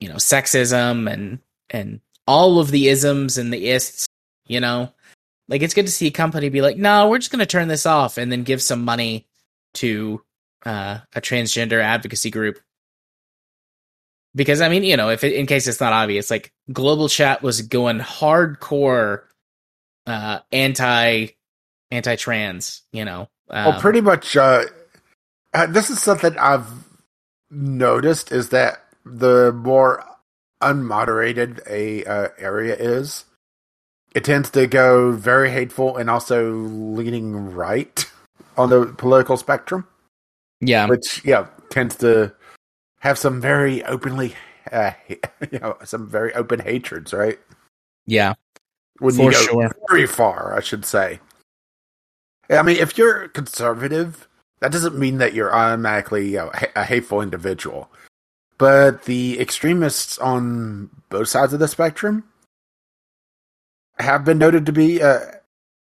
[0.00, 4.06] you know, sexism and, and all of the isms and the ists,
[4.46, 4.92] you know,
[5.50, 7.68] like it's good to see a company be like, no, we're just going to turn
[7.68, 9.26] this off and then give some money
[9.74, 10.22] to
[10.64, 12.58] uh, a transgender advocacy group.
[14.34, 17.42] Because I mean, you know, if it, in case it's not obvious, like Global Chat
[17.42, 19.24] was going hardcore
[20.06, 21.26] uh, anti
[21.90, 22.82] anti trans.
[22.92, 24.64] You know, um, well pretty much uh,
[25.52, 26.68] uh, this is something i've
[27.50, 30.04] noticed is that the more
[30.62, 33.24] unmoderated a uh, area is
[34.14, 38.06] it tends to go very hateful and also leaning right
[38.56, 39.86] on the political spectrum.
[40.60, 42.34] Yeah, which yeah tends to
[43.00, 44.34] have some very openly
[44.70, 47.38] uh, you know some very open hatreds right?
[48.06, 48.34] Yeah,
[48.98, 49.76] when for you go sure.
[49.88, 51.20] very far i should say.
[52.50, 54.28] I mean if you're conservative
[54.60, 57.90] that doesn't mean that you're automatically you know, a hateful individual.
[58.58, 62.24] But the extremists on both sides of the spectrum
[64.00, 65.20] have been noted to be uh,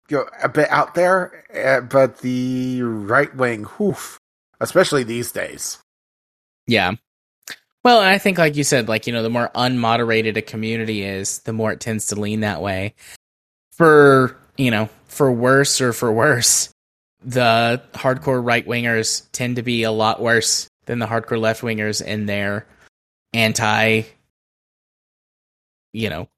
[0.08, 4.18] you know, a bit out there uh, but the right wing whoof,
[4.60, 5.78] especially these days
[6.66, 6.92] Yeah.
[7.84, 11.04] Well, and I think, like you said, like, you know, the more unmoderated a community
[11.04, 12.96] is, the more it tends to lean that way.
[13.76, 16.70] For, you know, for worse or for worse,
[17.24, 22.04] the hardcore right wingers tend to be a lot worse than the hardcore left wingers
[22.04, 22.66] in their
[23.32, 24.02] anti,
[25.92, 26.28] you know,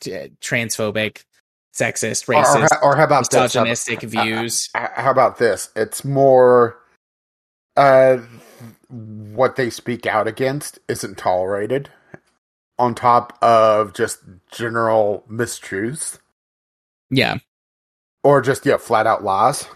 [0.00, 1.24] transphobic,
[1.74, 3.40] sexist, racist, or, or how about this?
[3.54, 4.68] Misogynistic views.
[4.76, 5.70] h- how about this?
[5.76, 6.78] It's more
[7.76, 8.18] uh
[8.88, 11.90] what they speak out against isn't tolerated
[12.78, 14.20] on top of just
[14.52, 16.18] general mistruths
[17.10, 17.36] Yeah.
[18.22, 19.66] or just yeah flat out lies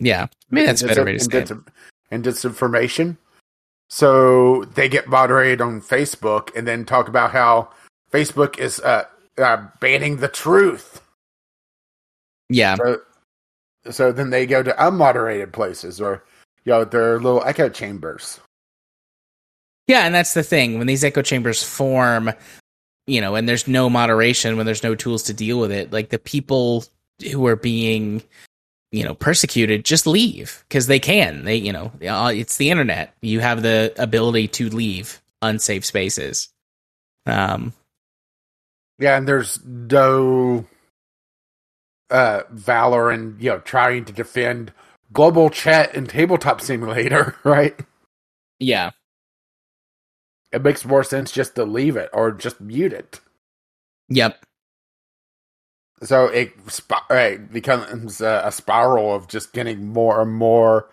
[0.00, 0.26] Yeah.
[0.50, 1.54] Maybe that's better way to say and it.
[1.54, 1.74] dis-
[2.10, 3.16] and disinformation
[3.90, 7.68] so they get moderated on facebook and then talk about how
[8.10, 9.04] facebook is uh,
[9.38, 11.00] uh banning the truth
[12.48, 12.76] Yeah.
[12.76, 13.00] So,
[13.90, 16.24] so then they go to unmoderated places or,
[16.64, 18.40] you know, their little echo chambers.
[19.86, 20.78] Yeah, and that's the thing.
[20.78, 22.30] When these echo chambers form,
[23.06, 26.10] you know, and there's no moderation, when there's no tools to deal with it, like
[26.10, 26.84] the people
[27.32, 28.22] who are being,
[28.92, 31.44] you know, persecuted just leave because they can.
[31.44, 33.14] They, you know, it's the internet.
[33.22, 36.50] You have the ability to leave unsafe spaces.
[37.26, 37.72] Um,
[38.98, 40.66] Yeah, and there's no
[42.10, 44.72] uh valor in, you know, trying to defend
[45.12, 47.78] global chat and tabletop simulator, right?
[48.60, 48.90] yeah,
[50.52, 53.20] It makes more sense just to leave it or just mute it.
[54.08, 54.44] yep,
[56.02, 56.52] So it,
[57.10, 60.90] it becomes a, a spiral of just getting more and more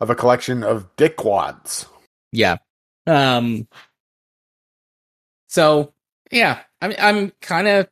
[0.00, 1.86] of a collection of dickwads.
[2.32, 2.58] yeah.
[3.06, 3.68] Um,
[5.48, 5.94] so
[6.30, 7.88] yeah, I'm, I'm kind of.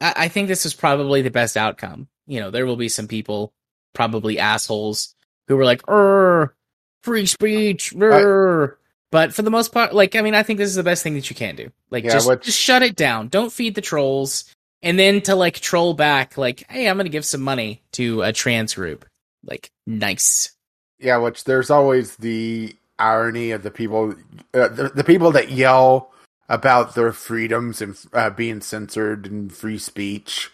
[0.00, 2.08] I, I think this is probably the best outcome.
[2.26, 3.52] You know, there will be some people,
[3.92, 5.14] probably assholes,
[5.48, 6.54] who were like, "Er,
[7.02, 8.78] free speech." er."
[9.10, 11.14] But for the most part, like, I mean, I think this is the best thing
[11.14, 11.70] that you can do.
[11.88, 13.28] Like, Yeah, just, just shut it down.
[13.28, 14.52] Don't feed the trolls.
[14.82, 18.32] And then to like troll back, like, hey, I'm gonna give some money to a
[18.32, 19.06] trans group.
[19.44, 20.50] Like, nice.
[20.98, 24.16] Yeah, which there's always the irony of the people,
[24.52, 26.12] uh, the, the people that yell
[26.48, 30.50] about their freedoms and uh, being censored and free speech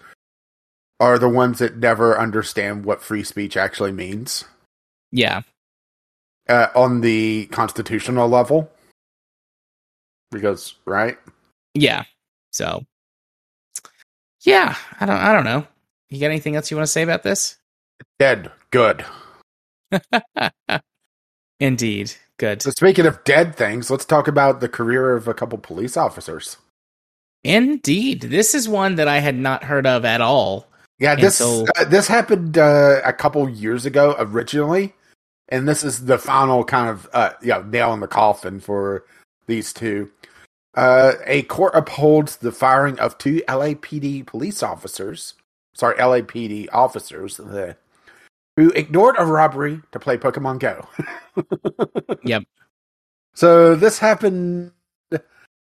[1.01, 4.45] are the ones that never understand what free speech actually means
[5.11, 5.43] Yeah,
[6.49, 8.71] uh, on the constitutional level.
[10.31, 11.19] Because, right?
[11.75, 12.05] yeah.
[12.53, 12.85] So,
[14.43, 15.67] yeah, I don't, I don't know.
[16.09, 17.57] You got anything else you want to say about this?
[18.19, 18.51] Dead.
[18.71, 19.05] Good.
[21.61, 22.63] Indeed, good.
[22.63, 26.57] So, speaking of dead things, let's talk about the career of a couple police officers.
[27.45, 30.67] Indeed, this is one that I had not heard of at all.
[30.99, 34.95] Yeah, this so- uh, this happened uh, a couple years ago originally,
[35.49, 39.05] and this is the final kind of uh, you know, nail in the coffin for
[39.47, 40.11] these two.
[40.75, 45.35] Uh, a court upholds the firing of two LAPD police officers,
[45.75, 47.75] sorry, LAPD officers, uh,
[48.57, 50.87] who ignored a robbery to play Pokemon Go.
[52.25, 52.45] Yep.
[53.35, 54.73] So this happened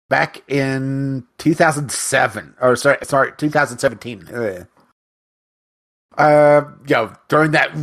[0.09, 4.67] back in 2007 or sorry sorry 2017 Ugh.
[6.17, 7.77] uh you know during that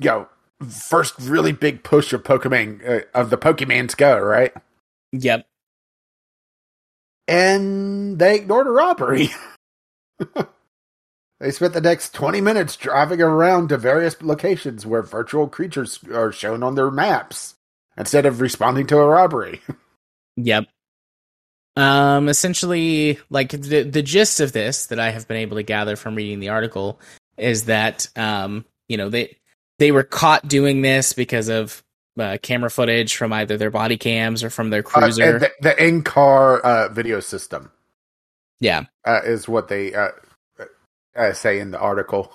[0.00, 0.26] know
[0.68, 4.54] first really big push of pokemon uh, of the pokemans go right
[5.12, 5.46] Yep.
[7.28, 9.28] and they ignored a robbery
[11.40, 16.32] they spent the next 20 minutes driving around to various locations where virtual creatures are
[16.32, 17.54] shown on their maps
[17.98, 19.60] instead of responding to a robbery
[20.36, 20.66] Yep.
[21.76, 25.96] Um, essentially, like the the gist of this that I have been able to gather
[25.96, 27.00] from reading the article
[27.36, 29.36] is that um, you know, they
[29.78, 31.82] they were caught doing this because of
[32.18, 35.22] uh, camera footage from either their body cams or from their Uh, cruiser.
[35.22, 37.70] and the, the in-car uh, video system
[38.60, 38.84] yeah.
[39.06, 39.94] uh, is what they
[41.16, 42.32] uh, say in the article.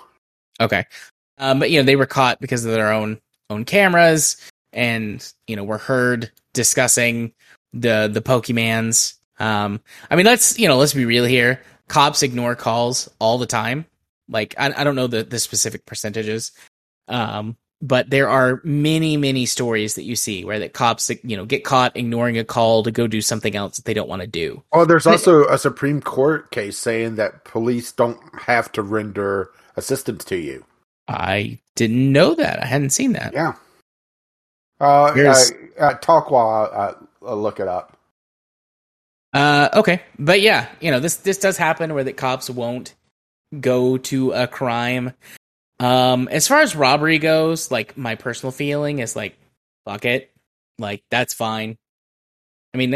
[0.60, 0.84] Okay.
[1.38, 3.20] Um, but you know, they were caught because of their own
[3.50, 4.36] own cameras
[4.72, 7.32] and, you know, were heard discussing
[7.72, 9.14] the the Pokemans.
[9.38, 9.80] Um,
[10.10, 11.62] I mean, let's you know, let's be real here.
[11.88, 13.86] Cops ignore calls all the time.
[14.28, 16.52] Like, I, I don't know the the specific percentages,
[17.08, 21.44] um, but there are many many stories that you see where that cops you know
[21.44, 24.28] get caught ignoring a call to go do something else that they don't want to
[24.28, 24.62] do.
[24.72, 30.24] Oh, there's also a Supreme Court case saying that police don't have to render assistance
[30.26, 30.64] to you.
[31.08, 32.62] I didn't know that.
[32.62, 33.32] I hadn't seen that.
[33.34, 33.54] Yeah.
[34.80, 35.34] Uh, uh,
[35.78, 37.98] uh, talk while uh, uh, look it up.
[39.32, 42.94] Uh, okay, but yeah, you know this this does happen where the cops won't
[43.58, 45.12] go to a crime.
[45.82, 49.36] Um, as far as robbery goes, like my personal feeling is like,
[49.84, 50.30] fuck it,
[50.78, 51.76] like that's fine.
[52.72, 52.92] I mean,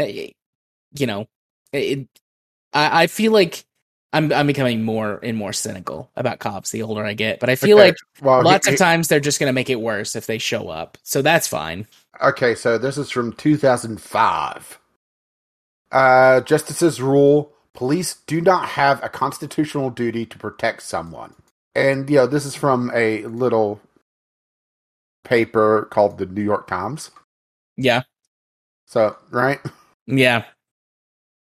[0.97, 1.27] you know,
[1.73, 2.07] it.
[2.73, 3.65] I I feel like
[4.13, 7.55] I'm I'm becoming more and more cynical about cops the older I get, but I
[7.55, 10.25] feel Okay, like well, lots he- of times they're just gonna make it worse if
[10.25, 11.87] they show up, so that's fine.
[12.21, 14.79] Okay, so this is from 2005.
[15.91, 21.35] Uh, justices rule police do not have a constitutional duty to protect someone.
[21.77, 23.79] And, you know, this is from a little
[25.23, 27.11] paper called the New York Times.
[27.77, 28.01] Yeah,
[28.87, 29.59] So, right?
[30.07, 30.45] Yeah.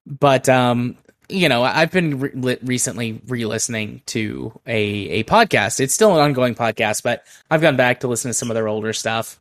[0.06, 0.98] But um
[1.32, 4.80] you know, I've been re- recently re-listening to a
[5.20, 5.80] a podcast.
[5.80, 8.68] It's still an ongoing podcast, but I've gone back to listen to some of their
[8.68, 9.40] older stuff.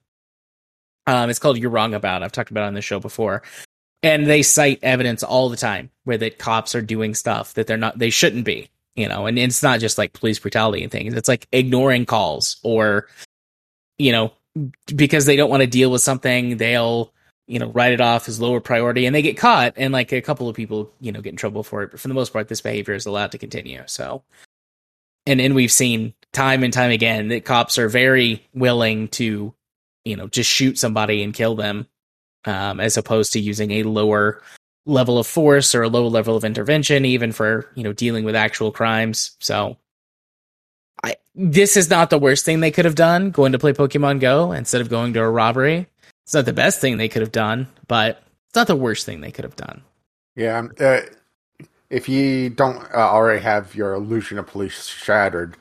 [1.06, 2.22] Um it's called You're Wrong About.
[2.22, 3.42] I've talked about it on the show before.
[4.02, 7.78] And they cite evidence all the time where that cops are doing stuff that they're
[7.78, 8.68] not they shouldn't be,
[8.98, 11.14] you know, and it's not just like police brutality and things.
[11.14, 13.06] It's like ignoring calls or
[13.98, 14.32] you know,
[14.94, 17.12] because they don't want to deal with something, they'll
[17.48, 20.20] you know, write it off as lower priority and they get caught and like a
[20.20, 21.90] couple of people, you know, get in trouble for it.
[21.90, 23.82] But for the most part, this behavior is allowed to continue.
[23.86, 24.22] So,
[25.26, 29.54] and, and we've seen time and time again that cops are very willing to,
[30.04, 31.86] you know, just shoot somebody and kill them,
[32.44, 34.42] um, as opposed to using a lower
[34.88, 38.34] level of force or a low level of intervention, even for, you know, dealing with
[38.34, 39.36] actual crimes.
[39.38, 39.76] So,
[41.04, 44.20] I, this is not the worst thing they could have done going to play Pokemon
[44.20, 45.86] Go instead of going to a robbery.
[46.24, 49.20] It's not the best thing they could have done, but it's not the worst thing
[49.20, 49.82] they could have done.
[50.34, 50.66] Yeah.
[50.80, 51.00] Uh,
[51.90, 55.56] if you don't uh, already have your illusion of police shattered,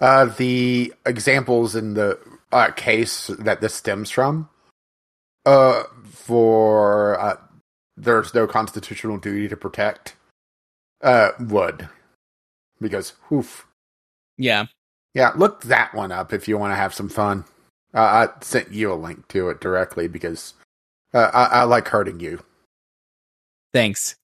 [0.00, 2.18] uh, the examples in the
[2.52, 4.48] uh, case that this stems from,
[5.46, 7.36] uh, for uh,
[8.02, 10.14] there's no constitutional duty to protect,
[11.02, 11.88] uh, would
[12.80, 13.66] because whoof.
[14.36, 14.66] Yeah.
[15.14, 17.44] Yeah, look that one up if you want to have some fun.
[17.94, 20.54] Uh, I sent you a link to it directly because
[21.12, 22.42] uh, I, I like hurting you.
[23.72, 24.14] Thanks.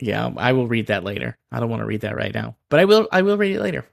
[0.00, 1.36] Yeah, I will read that later.
[1.50, 3.08] I don't want to read that right now, but I will.
[3.10, 3.84] I will read it later.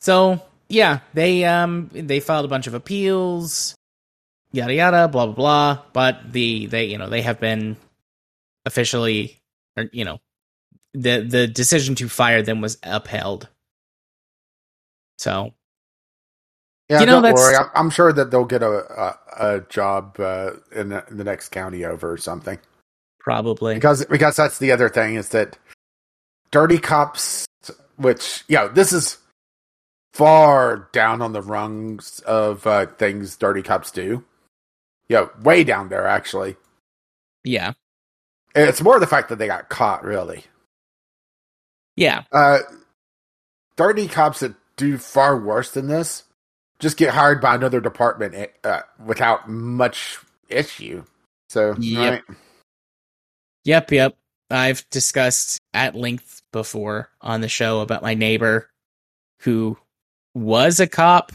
[0.00, 3.74] So yeah, they um they filed a bunch of appeals,
[4.54, 5.82] yada yada, blah blah blah.
[5.92, 7.76] But the they you know they have been
[8.66, 9.40] officially,
[9.76, 10.20] or you know,
[10.94, 13.48] the the decision to fire them was upheld.
[15.18, 15.52] So
[16.90, 17.56] Yeah, You know, don't worry.
[17.56, 21.24] I'm, I'm sure that they'll get a a, a job uh, in, the, in the
[21.24, 22.58] next county over or something.
[23.20, 25.58] probably Because because that's the other thing is that
[26.52, 27.46] dirty cops,
[27.96, 29.18] which you know, this is
[30.14, 34.24] far down on the rungs of uh, things dirty cops do.
[35.08, 36.56] Yeah, way down there actually.
[37.44, 37.72] yeah
[38.54, 40.44] It's more the fact that they got caught, really.
[41.96, 42.60] yeah Uh,
[43.76, 46.24] dirty cops that do far worse than this
[46.80, 51.04] just get hired by another department uh, without much issue.
[51.48, 52.12] So, Yep.
[52.12, 52.22] right.
[53.64, 54.16] Yep, yep.
[54.50, 58.68] I've discussed at length before on the show about my neighbor
[59.40, 59.78] who
[60.34, 61.32] was a cop,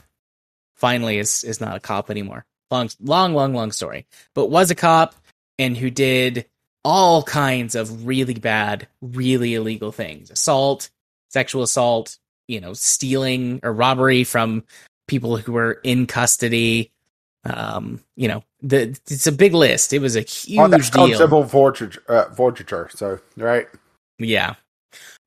[0.76, 2.45] finally is is not a cop anymore.
[2.72, 4.05] Long long long long story.
[4.36, 5.15] But was a cop
[5.57, 6.45] and who did
[6.86, 10.89] all kinds of really bad, really illegal things: assault,
[11.30, 12.17] sexual assault,
[12.47, 14.63] you know, stealing or robbery from
[15.07, 16.91] people who were in custody.
[17.45, 19.93] Um, you know, the it's a big list.
[19.93, 21.17] It was a huge Oh, that's deal.
[21.17, 22.89] civil forfeiture, uh, forfeiture.
[22.93, 23.67] So right.
[24.20, 24.55] Yeah.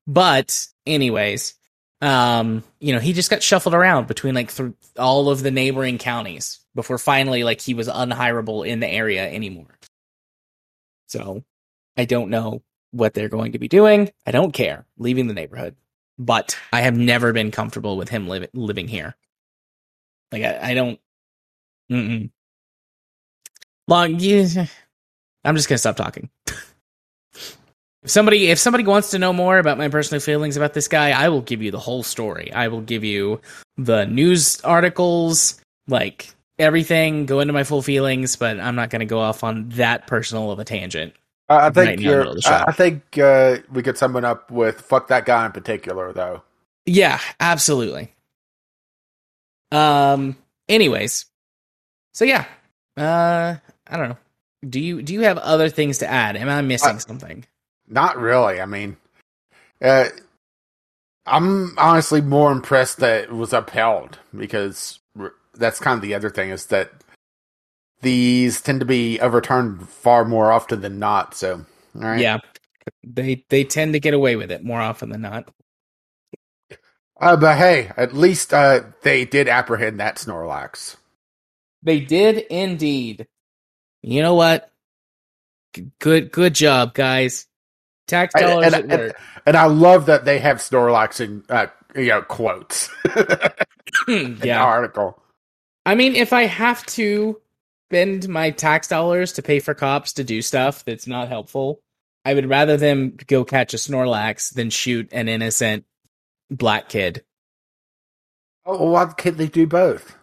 [0.05, 1.55] But anyways,
[2.03, 5.97] um, you know, he just got shuffled around between like th- all of the neighboring
[5.97, 9.77] counties before finally like he was unhirable in the area anymore.
[11.07, 11.43] So,
[11.95, 14.11] I don't know what they're going to be doing.
[14.25, 15.75] I don't care leaving the neighborhood,
[16.19, 19.15] but I have never been comfortable with him li- living here.
[20.31, 20.99] Like I, I don't.
[21.89, 22.31] Mm-mm.
[23.87, 24.65] Long, yeah,
[25.45, 26.29] I'm just gonna stop talking.
[28.03, 31.11] If somebody if somebody wants to know more about my personal feelings about this guy,
[31.11, 32.51] I will give you the whole story.
[32.51, 33.39] I will give you
[33.77, 36.29] the news articles, like
[36.59, 40.05] everything, go into my full feelings, but I'm not going to go off on that
[40.07, 41.13] personal of a tangent.
[41.49, 42.17] Uh, I think now, you're.
[42.19, 42.51] middle of the show.
[42.53, 46.11] I I think uh, we could sum it up with "fuck that guy" in particular,
[46.13, 46.41] though.
[46.85, 48.13] Yeah, absolutely.
[49.71, 50.37] Um
[50.69, 51.25] anyways.
[52.13, 52.45] So yeah.
[52.97, 53.55] Uh
[53.87, 54.17] I don't know.
[54.69, 56.35] Do you do you have other things to add?
[56.37, 57.45] Am I missing Uh, something?
[57.87, 58.61] Not really.
[58.61, 58.97] I mean,
[59.81, 60.09] uh,
[61.25, 64.99] I'm honestly more impressed that it was upheld because
[65.53, 66.91] that's kind of the other thing is that
[68.01, 71.35] these tend to be overturned far more often than not.
[71.35, 71.65] So,
[71.95, 72.19] all right.
[72.19, 72.39] Yeah.
[73.03, 75.49] They they tend to get away with it more often than not.
[77.19, 80.97] Uh, but hey, at least uh, they did apprehend that Snorlax.
[81.81, 83.27] They did indeed.
[84.01, 84.69] You know what?
[85.73, 87.47] G- Good good job, guys.
[88.07, 89.21] Tax And- dollars and- at work.
[89.45, 92.89] And I love that they have Snorlax in uh, you know quotes
[94.07, 94.63] in the yeah.
[94.63, 95.21] article.
[95.85, 97.39] I mean, if I have to
[97.89, 101.81] spend my tax dollars to pay for cops to do stuff that's not helpful,
[102.25, 105.85] I would rather them go catch a Snorlax than shoot an innocent
[106.49, 107.23] black kid,
[108.65, 110.15] Oh, well, why can't they do both?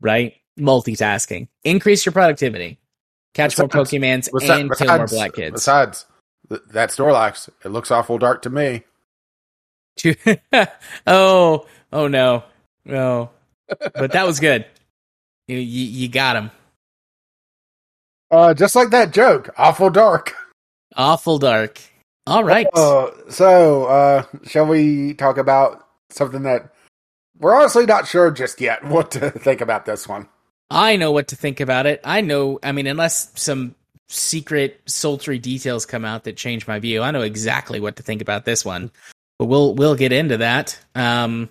[0.00, 0.34] right?
[0.58, 1.48] Multitasking.
[1.64, 2.78] Increase your productivity.
[3.34, 5.54] Catch more Besides- Pokemans Besi- and kill more black kids.
[5.54, 6.06] Besides,
[6.50, 8.84] th- that Snorlax, it looks awful dark to me.
[11.06, 12.44] oh, oh no,
[12.84, 13.30] no.
[13.68, 14.66] But that was good.
[15.48, 16.50] You, you, you got him.
[18.30, 20.34] Uh, just like that joke, awful dark.
[20.96, 21.80] Awful dark.
[22.26, 22.66] All right.
[22.72, 26.72] Uh, so, uh, shall we talk about something that
[27.38, 30.28] we're honestly not sure just yet what to think about this one?
[30.70, 32.00] I know what to think about it.
[32.04, 33.74] I know, I mean, unless some
[34.12, 38.20] secret sultry details come out that change my view, I know exactly what to think
[38.22, 38.90] about this one.
[39.38, 40.78] But we'll we'll get into that.
[40.94, 41.48] Um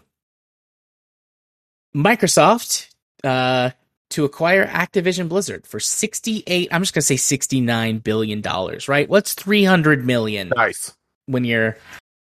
[1.96, 2.90] Microsoft
[3.24, 3.72] uh
[4.12, 9.08] to acquire Activision Blizzard for 68 I'm just going to say 69 billion dollars, right?
[9.08, 10.52] What's 300 million?
[10.56, 10.94] Nice.
[11.28, 11.78] when you're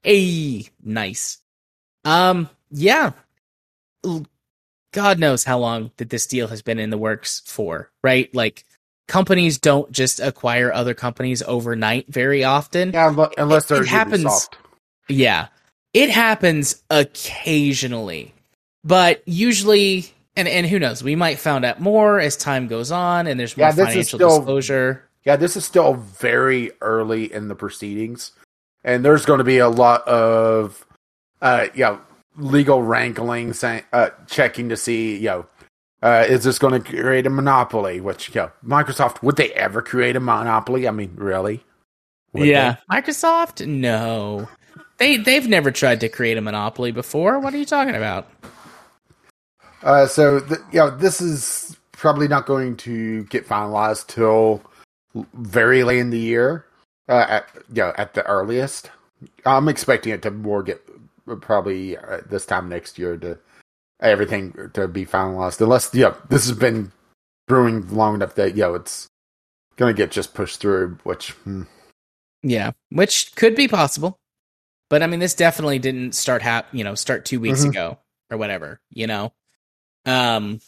[0.07, 1.39] a nice.
[2.05, 3.13] Um, yeah.
[4.93, 8.33] God knows how long that this deal has been in the works for, right?
[8.35, 8.65] Like
[9.09, 12.93] companies don't just acquire other companies overnight very often.
[12.93, 14.55] Yeah, unle- unless It- it happens- Ubisoft.
[15.09, 15.49] Yeah.
[15.95, 18.35] It happens occasionally.
[18.85, 23.27] But usually and and who knows, we might find out more as time goes on
[23.27, 25.05] and there's more Yeah, financial still- disclosure.
[25.25, 28.33] Yeah, this is still very early in the proceedings,
[28.83, 30.85] and there's going to be a lot of,
[31.41, 31.99] uh, yeah,
[32.37, 35.47] legal wrangling, saying, uh, checking to see, you know,
[36.03, 38.01] uh, is this going to create a monopoly?
[38.01, 40.89] Which, you know, Microsoft would they ever create a monopoly?
[40.89, 41.65] I mean, really?
[42.33, 42.77] Would yeah.
[42.91, 43.67] Microsoft?
[43.67, 44.49] No.
[44.99, 47.39] They they've never tried to create a monopoly before.
[47.39, 48.29] What are you talking about?
[49.83, 54.63] Uh, so, th- you know, this is probably not going to get finalized till
[55.35, 56.65] very late in the year.
[57.09, 58.91] Uh, at, you know, at the earliest.
[59.45, 60.81] I'm expecting it to more get
[61.41, 63.39] probably uh, this time next year to
[64.03, 65.61] everything to be finalized.
[65.61, 66.93] Unless, yeah, this has been
[67.49, 69.07] brewing long enough that, you know, it's
[69.77, 71.63] going to get just pushed through, which, hmm.
[72.43, 74.19] Yeah, which could be possible.
[74.91, 77.71] But I mean this definitely didn't start hap- you know, start 2 weeks Mhm.
[77.71, 77.99] ago
[78.31, 79.33] or whatever, you know.
[80.05, 80.61] Um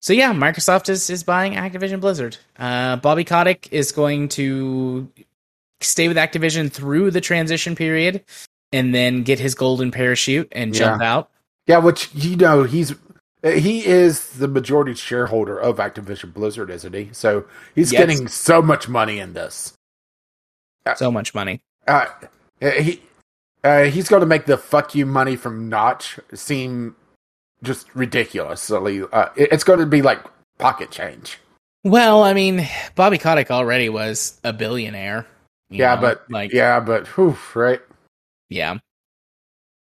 [0.00, 2.36] so yeah, Microsoft is is buying Activision Blizzard.
[2.56, 5.10] Uh Bobby Kotick is going to
[5.80, 8.22] stay with Activision through the transition period
[8.70, 11.30] and then get his golden parachute and jump out.
[11.66, 12.94] Yeah, which, you know, he's.
[13.42, 17.10] He is the majority shareholder of Activision Blizzard, isn't he?
[17.12, 17.44] So
[17.76, 18.00] he's Yes.
[18.00, 19.72] getting so much money in this.
[20.96, 21.60] So much money.
[21.86, 22.06] Uh,
[22.60, 23.02] he
[23.62, 26.96] uh, he's going to make the fuck you money from Notch seem
[27.62, 29.02] just ridiculously.
[29.12, 30.20] Uh, it- it's going to be like
[30.58, 31.38] pocket change.
[31.84, 35.24] Well, I mean, Bobby Kotick already was a billionaire.
[35.70, 37.80] Yeah, know, but like yeah, but whew, right?
[38.48, 38.78] yeah.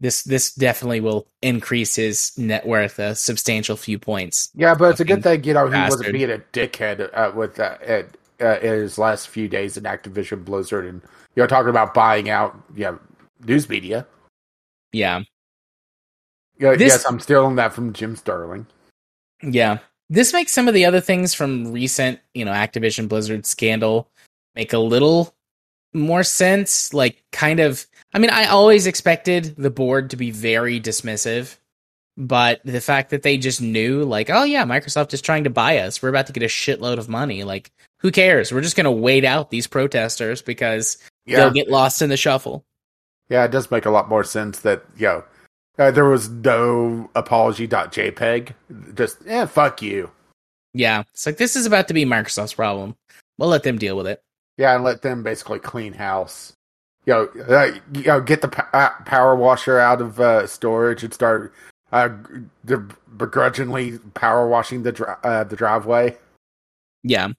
[0.06, 4.52] This this definitely will increase his net worth a substantial few points.
[4.54, 7.60] Yeah, but it's a good thing you know he wasn't being a dickhead uh, with
[7.60, 11.02] uh, at, uh, his last few days in Activision Blizzard, and
[11.36, 12.98] you know talking about buying out yeah
[13.48, 14.06] news media.
[14.94, 15.24] Yeah.
[16.60, 18.68] Yeah, This- yes, I'm stealing that from Jim Sterling.
[19.42, 19.80] Yeah.
[20.12, 24.08] This makes some of the other things from recent, you know, Activision Blizzard scandal
[24.54, 25.35] make a little
[25.96, 26.94] more sense.
[26.94, 31.58] Like, kind of, I mean, I always expected the board to be very dismissive,
[32.18, 35.80] but the fact that they just knew, like, oh, yeah, Microsoft is trying to buy
[35.80, 36.02] us.
[36.02, 37.44] We're about to get a shitload of money.
[37.44, 38.52] Like, who cares?
[38.52, 42.18] We're just going to wait out these protesters because Yeah, they'll get lost in the
[42.18, 42.64] shuffle.
[43.30, 45.24] yeah, it does make a lot more sense that know
[45.78, 48.54] uh, there was no apology.jpg.
[48.96, 50.12] Just yeah, fuck you.
[50.74, 51.04] Yeah.
[51.14, 52.96] It's like, this is about to be Microsoft's problem.
[53.38, 54.22] We'll let them deal with it.
[54.58, 56.54] Yeah, and let them basically clean house.
[57.06, 61.04] You know, uh, you know get the p- uh, power washer out of uh, storage
[61.04, 61.54] and start
[61.92, 62.10] uh,
[63.18, 66.18] begrudgingly power washing the dri- uh, the driveway.
[67.04, 67.30] Yeah.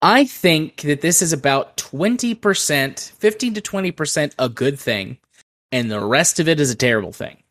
[0.00, 5.18] I think that this is about 20%, 15 to 20% a good thing,
[5.72, 7.42] and the rest of it is a terrible thing.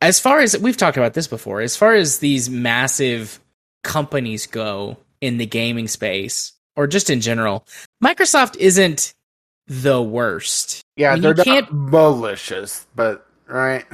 [0.00, 3.40] As far as we've talked about this before, as far as these massive
[3.84, 7.66] companies go in the gaming space, or just in general,
[8.02, 9.14] Microsoft isn't
[9.66, 10.82] the worst.
[10.96, 13.84] Yeah, I mean, they're you not can't- malicious, but right.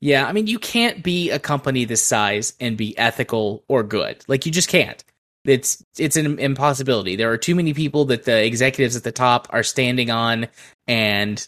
[0.00, 4.24] Yeah, I mean, you can't be a company this size and be ethical or good.
[4.26, 5.02] Like, you just can't.
[5.44, 7.16] It's it's an impossibility.
[7.16, 10.48] There are too many people that the executives at the top are standing on,
[10.86, 11.46] and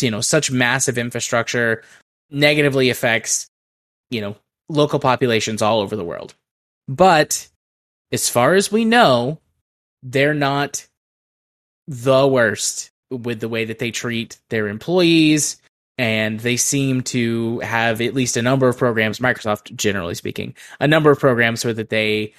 [0.00, 1.82] you know, such massive infrastructure
[2.30, 3.48] negatively affects
[4.10, 4.36] you know
[4.68, 6.34] local populations all over the world.
[6.86, 7.48] But
[8.12, 9.40] as far as we know,
[10.04, 10.86] they're not
[11.88, 15.56] the worst with the way that they treat their employees
[15.98, 20.88] and they seem to have at least a number of programs microsoft generally speaking a
[20.88, 22.32] number of programs so that they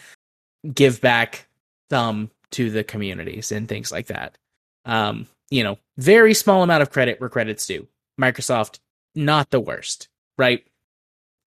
[0.73, 1.47] give back
[1.91, 4.37] some to the communities and things like that.
[4.85, 7.87] Um you know very small amount of credit where credit's due.
[8.19, 8.79] Microsoft
[9.15, 10.07] not the worst
[10.37, 10.65] right?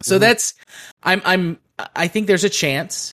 [0.02, 0.20] So Mhm.
[0.20, 0.54] that's
[1.02, 1.58] i'm i'm
[1.96, 3.12] i think there's a chance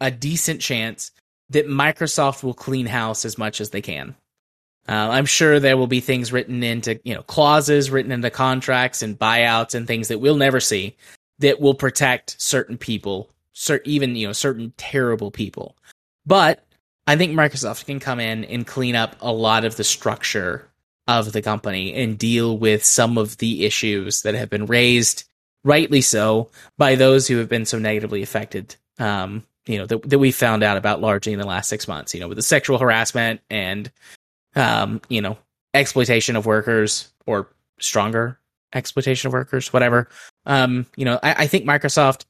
[0.00, 1.10] a decent chance
[1.50, 4.14] that microsoft will clean house as much as they can
[4.86, 9.02] uh, I'm sure there will be things written into, you know, clauses written into contracts
[9.02, 10.96] and buyouts and things that we'll never see
[11.38, 15.74] that will protect certain people, cer- even, you know, certain terrible people.
[16.26, 16.64] But
[17.06, 20.68] I think Microsoft can come in and clean up a lot of the structure
[21.06, 25.24] of the company and deal with some of the issues that have been raised,
[25.62, 28.76] rightly so, by those who have been so negatively affected.
[28.98, 32.14] Um, you know, that, that we found out about largely in the last six months,
[32.14, 33.90] you know, with the sexual harassment and
[34.56, 35.36] um, you know,
[35.72, 37.48] exploitation of workers or
[37.80, 38.38] stronger
[38.74, 40.08] exploitation of workers, whatever.
[40.46, 42.24] Um, you know, I, I think Microsoft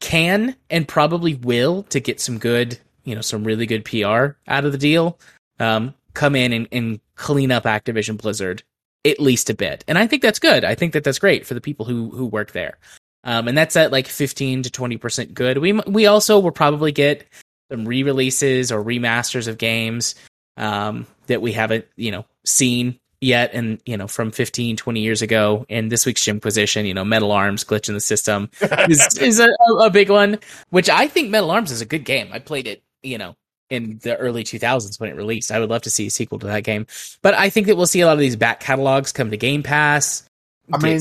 [0.00, 4.64] can and probably will to get some good, you know, some really good PR out
[4.64, 5.18] of the deal.
[5.58, 8.62] Um, come in and, and clean up Activision Blizzard
[9.04, 10.64] at least a bit, and I think that's good.
[10.64, 12.78] I think that that's great for the people who who work there.
[13.24, 15.58] Um, and that's at like fifteen to twenty percent good.
[15.58, 17.26] We we also will probably get
[17.70, 20.14] some re-releases or remasters of games
[20.58, 25.22] um, that we haven't, you know, seen yet and, you know, from 15, 20 years
[25.22, 25.64] ago.
[25.70, 29.48] And this week's Jimquisition, you know, Metal Arms glitch in the system is, is a,
[29.78, 32.28] a big one, which I think Metal Arms is a good game.
[32.32, 33.36] I played it, you know,
[33.70, 35.50] in the early 2000s when it released.
[35.50, 36.86] I would love to see a sequel to that game.
[37.22, 39.62] But I think that we'll see a lot of these back catalogs come to Game
[39.62, 40.24] Pass.
[40.72, 41.00] I mean.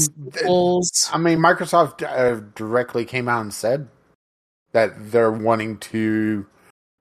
[1.14, 3.88] I mean, Microsoft uh, directly came out and said
[4.72, 6.46] that they're wanting to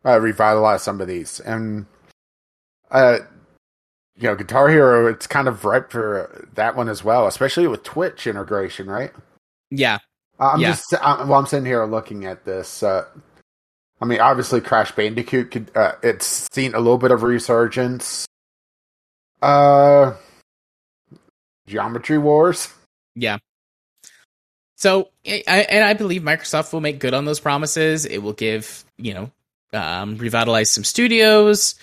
[0.04, 1.86] uh, revitalize some of these, and
[2.90, 3.18] uh,
[4.16, 7.82] you know, Guitar Hero, it's kind of ripe for that one as well, especially with
[7.82, 9.12] Twitch integration, right?
[9.70, 9.98] yeah.
[10.38, 10.72] Uh, I'm Yeah.
[10.72, 12.82] just uh, well, I'm sitting here looking at this.
[12.82, 13.04] Uh,
[14.00, 18.26] I mean, obviously, Crash Bandicoot could uh, it's seen a little bit of resurgence.
[19.42, 20.14] Uh,
[21.70, 22.68] Geometry Wars.
[23.16, 23.38] Yeah.
[24.76, 28.06] So, I, and I believe Microsoft will make good on those promises.
[28.06, 29.30] It will give, you know,
[29.72, 31.74] um, revitalize some studios,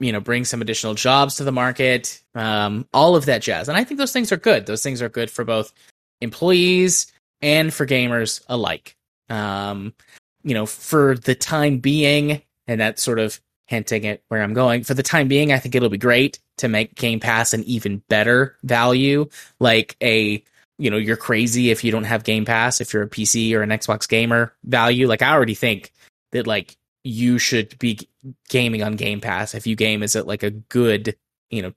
[0.00, 3.68] you know, bring some additional jobs to the market, um, all of that jazz.
[3.68, 4.66] And I think those things are good.
[4.66, 5.72] Those things are good for both
[6.20, 7.10] employees
[7.40, 8.96] and for gamers alike.
[9.30, 9.94] Um,
[10.42, 14.84] you know, for the time being, and that sort of hinting at where I'm going.
[14.84, 18.02] For the time being, I think it'll be great to make Game Pass an even
[18.08, 19.28] better value,
[19.60, 20.42] like a
[20.78, 23.62] you know you're crazy if you don't have Game Pass if you're a PC or
[23.62, 25.08] an Xbox gamer value.
[25.08, 25.92] Like I already think
[26.32, 28.00] that like you should be
[28.48, 31.16] gaming on Game Pass if you game as it like a good,
[31.50, 31.72] you know,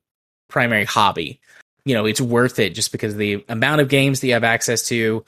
[0.50, 1.40] primary hobby.
[1.86, 4.44] You know, it's worth it just because of the amount of games that you have
[4.44, 5.24] access to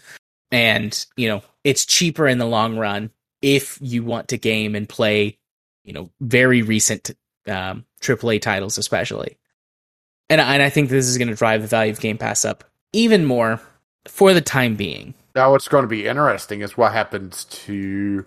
[0.51, 4.88] and, you know, it's cheaper in the long run if you want to game and
[4.88, 5.38] play,
[5.84, 7.11] you know, very recent
[7.47, 9.38] um, AAA titles, especially.
[10.29, 12.63] And, and I think this is going to drive the value of Game Pass up
[12.93, 13.59] even more
[14.07, 15.13] for the time being.
[15.36, 18.25] Now, what's going to be interesting is what happens to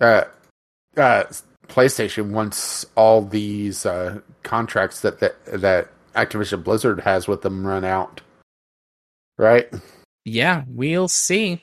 [0.00, 0.24] uh,
[0.96, 1.24] uh,
[1.68, 7.84] PlayStation once all these uh, contracts that, that that Activision Blizzard has with them run
[7.84, 8.20] out.
[9.36, 9.68] Right?
[10.24, 11.62] Yeah, we'll see.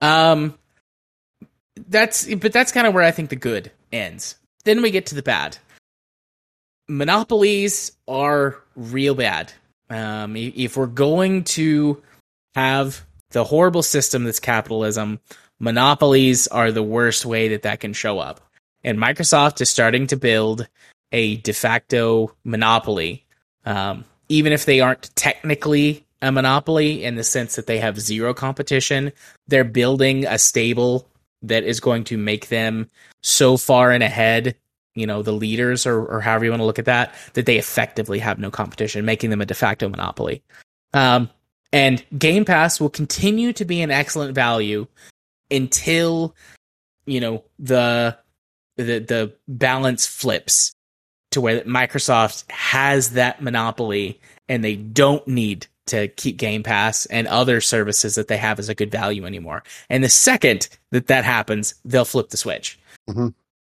[0.00, 0.58] Um,
[1.88, 4.36] that's but that's kind of where I think the good ends.
[4.64, 5.58] Then we get to the bad.
[6.88, 9.52] Monopolies are real bad.
[9.88, 12.02] Um, if we're going to
[12.54, 15.20] have the horrible system that's capitalism,
[15.58, 18.40] monopolies are the worst way that that can show up.
[18.82, 20.66] And Microsoft is starting to build
[21.12, 23.24] a de facto monopoly,
[23.64, 28.34] um, even if they aren't technically a monopoly in the sense that they have zero
[28.34, 29.12] competition.
[29.48, 31.08] They're building a stable
[31.42, 32.90] that is going to make them
[33.22, 34.56] so far and ahead,
[34.94, 37.58] you know, the leaders or, or however you want to look at that, that they
[37.58, 40.42] effectively have no competition, making them a de facto monopoly.
[40.92, 41.30] Um,
[41.72, 44.86] and Game Pass will continue to be an excellent value
[45.50, 46.34] until,
[47.06, 48.16] you know, the
[48.76, 50.72] the the balance flips
[51.32, 57.26] to where Microsoft has that monopoly and they don't need to keep Game Pass and
[57.28, 59.62] other services that they have as a good value anymore.
[59.88, 62.78] And the second that that happens, they'll flip the switch.
[63.10, 63.28] Mm-hmm.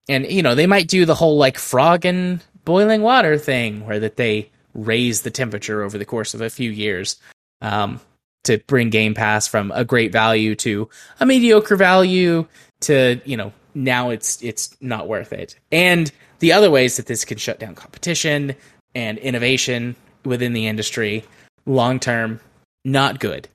[0.08, 4.00] And you know, they might do the whole like frog and boiling water thing where
[4.00, 7.16] that they raise the temperature over the course of a few years
[7.60, 8.00] um,
[8.44, 10.88] to bring Game Pass from a great value to
[11.20, 12.46] a mediocre value
[12.80, 15.56] to, you know, now it's it's not worth it.
[15.70, 16.10] And
[16.40, 18.54] the other ways that this can shut down competition
[18.94, 21.24] and innovation within the industry
[21.66, 22.40] long term,
[22.84, 23.48] not good.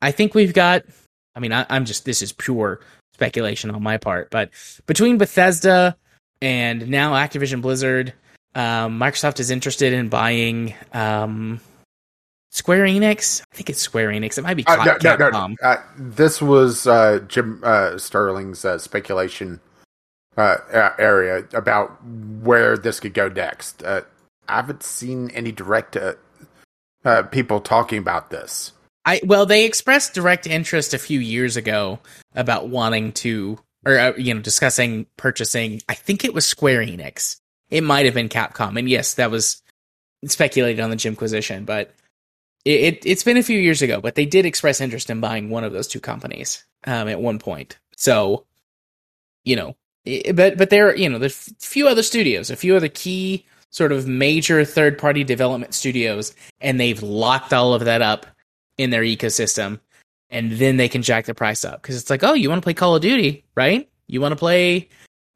[0.00, 0.84] I think we've got.
[1.34, 2.80] I mean, I, I'm just this is pure
[3.18, 4.50] speculation on my part, but
[4.86, 5.96] between Bethesda
[6.40, 8.14] and now Activision Blizzard,
[8.54, 11.60] um, Microsoft is interested in buying um,
[12.50, 13.42] Square Enix.
[13.52, 14.38] I think it's Square Enix.
[14.38, 18.78] It might be Uh, no, no, no, Uh, this was uh, Jim uh, Sterling's uh,
[18.78, 19.60] speculation
[20.36, 20.58] uh,
[20.96, 23.82] area about where this could go next.
[23.82, 24.02] Uh,
[24.48, 26.14] I haven't seen any direct uh,
[27.04, 28.72] uh, people talking about this.
[29.08, 31.98] I well, they expressed direct interest a few years ago
[32.34, 35.80] about wanting to, or uh, you know, discussing purchasing.
[35.88, 37.40] I think it was Square Enix.
[37.70, 39.62] It might have been Capcom, and yes, that was
[40.26, 41.94] speculated on the Jimquisition, but
[42.66, 44.02] it, it it's been a few years ago.
[44.02, 47.38] But they did express interest in buying one of those two companies um, at one
[47.38, 47.78] point.
[47.96, 48.44] So,
[49.42, 49.74] you know,
[50.06, 52.88] i- but but there, are you know, there's a few other studios, a few other
[52.88, 58.26] key sort of major third party development studios, and they've locked all of that up
[58.78, 59.80] in their ecosystem
[60.30, 61.82] and then they can jack the price up.
[61.82, 63.88] Because it's like oh you want to play call of duty right?
[64.06, 64.88] You want to play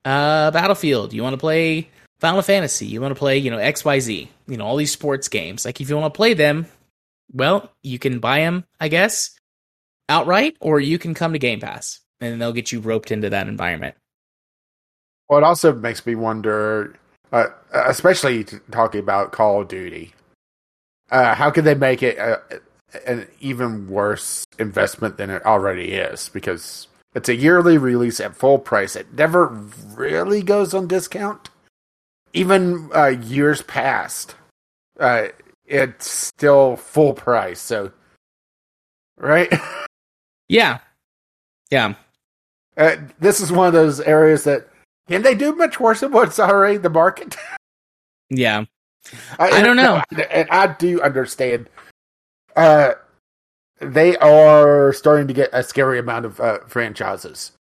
[0.05, 1.89] uh battlefield you want to play
[2.19, 5.65] final fantasy you want to play you know xyz you know all these sports games.
[5.65, 6.67] Like if you want to play them
[7.33, 9.31] well you can buy them i guess
[10.09, 13.49] outright or you can come to game pass and they'll get you roped into that
[13.49, 13.97] environment.
[15.29, 16.95] Well, it also makes me wonder,
[17.33, 20.15] uh, especially talking about Call of Duty.
[21.11, 22.39] Uh, how could they make it uh,
[23.07, 26.29] an even worse investment than it already is?
[26.29, 28.97] Because it's a yearly release at full price.
[28.97, 29.47] It never
[29.95, 31.51] really goes on discount.
[32.33, 34.35] Even uh, years past,
[34.99, 35.29] uh,
[35.67, 37.61] it's still full price.
[37.61, 37.93] So,
[39.19, 39.53] right?
[40.49, 40.79] yeah
[41.71, 41.95] yeah
[42.77, 44.69] Uh, this is one of those areas that
[45.09, 47.37] can they do much worse than what's already the market?
[48.31, 48.65] yeah
[49.39, 50.03] I don't know.
[50.13, 51.69] no, and I do understand.
[52.57, 52.93] Uh,
[53.81, 57.53] they are starting to get a scary amount of uh, franchises.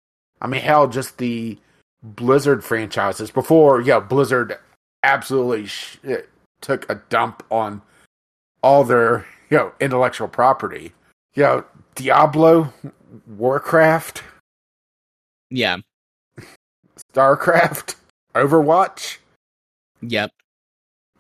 [0.41, 1.57] I mean, hell, just the
[2.03, 4.57] Blizzard franchises before, yeah, Blizzard
[5.03, 5.97] absolutely sh-
[6.61, 7.81] took a dump on
[8.63, 10.93] all their you know intellectual property.
[11.35, 11.65] You know,
[11.95, 12.73] Diablo,
[13.27, 14.23] Warcraft,
[15.51, 15.77] yeah
[17.13, 17.95] Starcraft,
[18.33, 19.17] Overwatch.
[20.01, 20.31] yep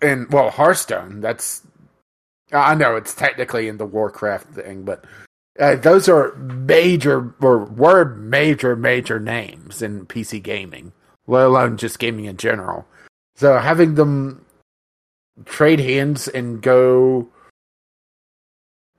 [0.01, 1.61] and well hearthstone that's
[2.53, 5.05] i know it's technically in the warcraft thing but
[5.59, 10.91] uh, those are major or were major major names in pc gaming
[11.27, 12.85] let alone just gaming in general
[13.35, 14.45] so having them
[15.45, 17.27] trade hands and go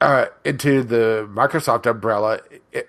[0.01, 2.41] uh, into the microsoft umbrella
[2.73, 2.89] it,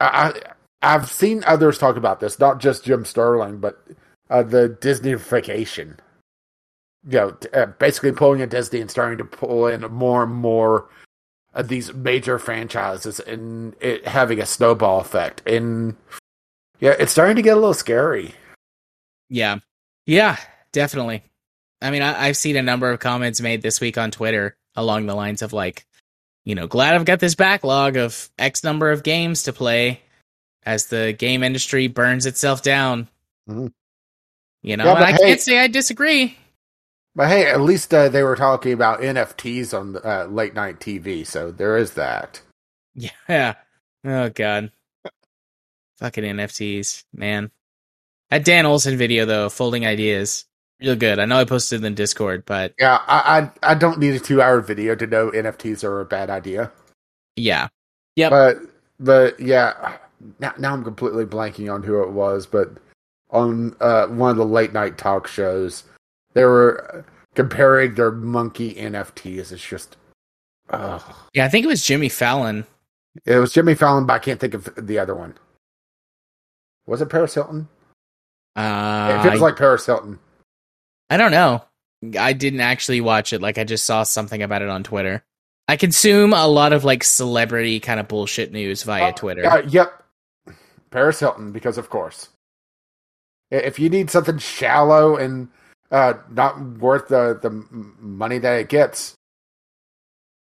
[0.00, 0.40] I,
[0.82, 3.84] I've seen others talk about this, not just Jim Sterling, but
[4.30, 5.98] uh, the Disneyfication.
[7.08, 10.88] You know, uh, basically pulling a Disney and starting to pull in more and more
[11.54, 15.42] of these major franchises and it having a snowball effect.
[15.48, 15.96] And
[16.78, 18.34] yeah, it's starting to get a little scary.
[19.30, 19.58] Yeah.
[20.06, 20.36] Yeah,
[20.72, 21.22] definitely.
[21.82, 25.06] I mean, I, I've seen a number of comments made this week on Twitter along
[25.06, 25.86] the lines of like,
[26.44, 30.00] you know, glad I've got this backlog of X number of games to play
[30.64, 33.08] as the game industry burns itself down.
[33.48, 33.72] Mhm.
[34.62, 36.36] You know, Yeah, I hey- can't say I disagree.
[37.14, 41.26] But hey, at least uh, they were talking about NFTs on uh, late night TV,
[41.26, 42.40] so there is that.
[43.28, 43.54] Yeah.
[44.04, 44.72] Oh god.
[45.98, 47.50] Fucking NFTs, man.
[48.30, 50.44] That Dan Olson video though, folding ideas,
[50.80, 51.18] real good.
[51.18, 54.42] I know I posted in Discord, but Yeah, I I, I don't need a two
[54.42, 56.72] hour video to know NFTs are a bad idea.
[57.36, 57.68] yeah,
[58.16, 58.30] Yep.
[58.30, 58.58] But
[58.98, 59.96] but yeah,
[60.40, 62.70] now now I'm completely blanking on who it was, but
[63.30, 65.84] on uh, one of the late night talk shows,
[66.34, 67.04] they were
[67.34, 69.52] comparing their monkey NFTs.
[69.52, 69.96] It's just,
[70.70, 71.02] ugh.
[71.34, 71.44] yeah.
[71.44, 72.66] I think it was Jimmy Fallon.
[73.24, 75.34] it was Jimmy Fallon, but I can't think of the other one.
[76.86, 77.68] Was it Paris Hilton?
[78.56, 80.18] Uh, it feels like Paris Hilton.
[81.08, 81.64] I don't know.
[82.18, 83.40] I didn't actually watch it.
[83.42, 85.22] Like I just saw something about it on Twitter.
[85.68, 89.46] I consume a lot of like celebrity kind of bullshit news via Uh, Twitter.
[89.46, 90.02] uh, yep,
[90.90, 92.30] Paris Hilton, because of course,
[93.52, 95.48] if you need something shallow and
[95.90, 99.14] uh, not worth the the money that it gets,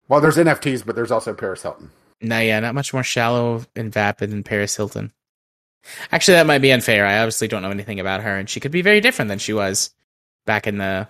[0.09, 1.91] well, there's NFTs, but there's also Paris Hilton.
[2.21, 5.13] No, yeah, not much more shallow and vapid than Paris Hilton.
[6.13, 7.07] Actually, that might be unfair.
[7.07, 9.55] I obviously don't know anything about her, and she could be very different than she
[9.55, 9.95] was
[10.45, 11.09] back in the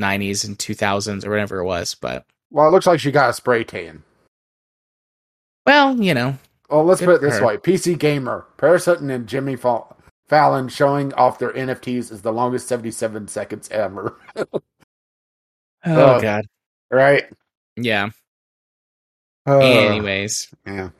[0.00, 1.96] '90s and 2000s or whatever it was.
[1.96, 4.04] But Well, it looks like she got a spray tan.
[5.66, 6.38] well, you know,
[6.70, 7.46] Well, let's put it this her.
[7.46, 9.96] way: PC Gamer, Paris Hilton, and Jimmy Fall-
[10.28, 14.16] Fallon showing off their NFTs is the longest 77 seconds ever.
[14.36, 14.60] oh
[15.86, 16.20] Oh.
[16.20, 16.46] god,
[16.90, 17.24] right?
[17.76, 18.10] yeah.
[19.46, 20.90] Uh, Anyways, yeah.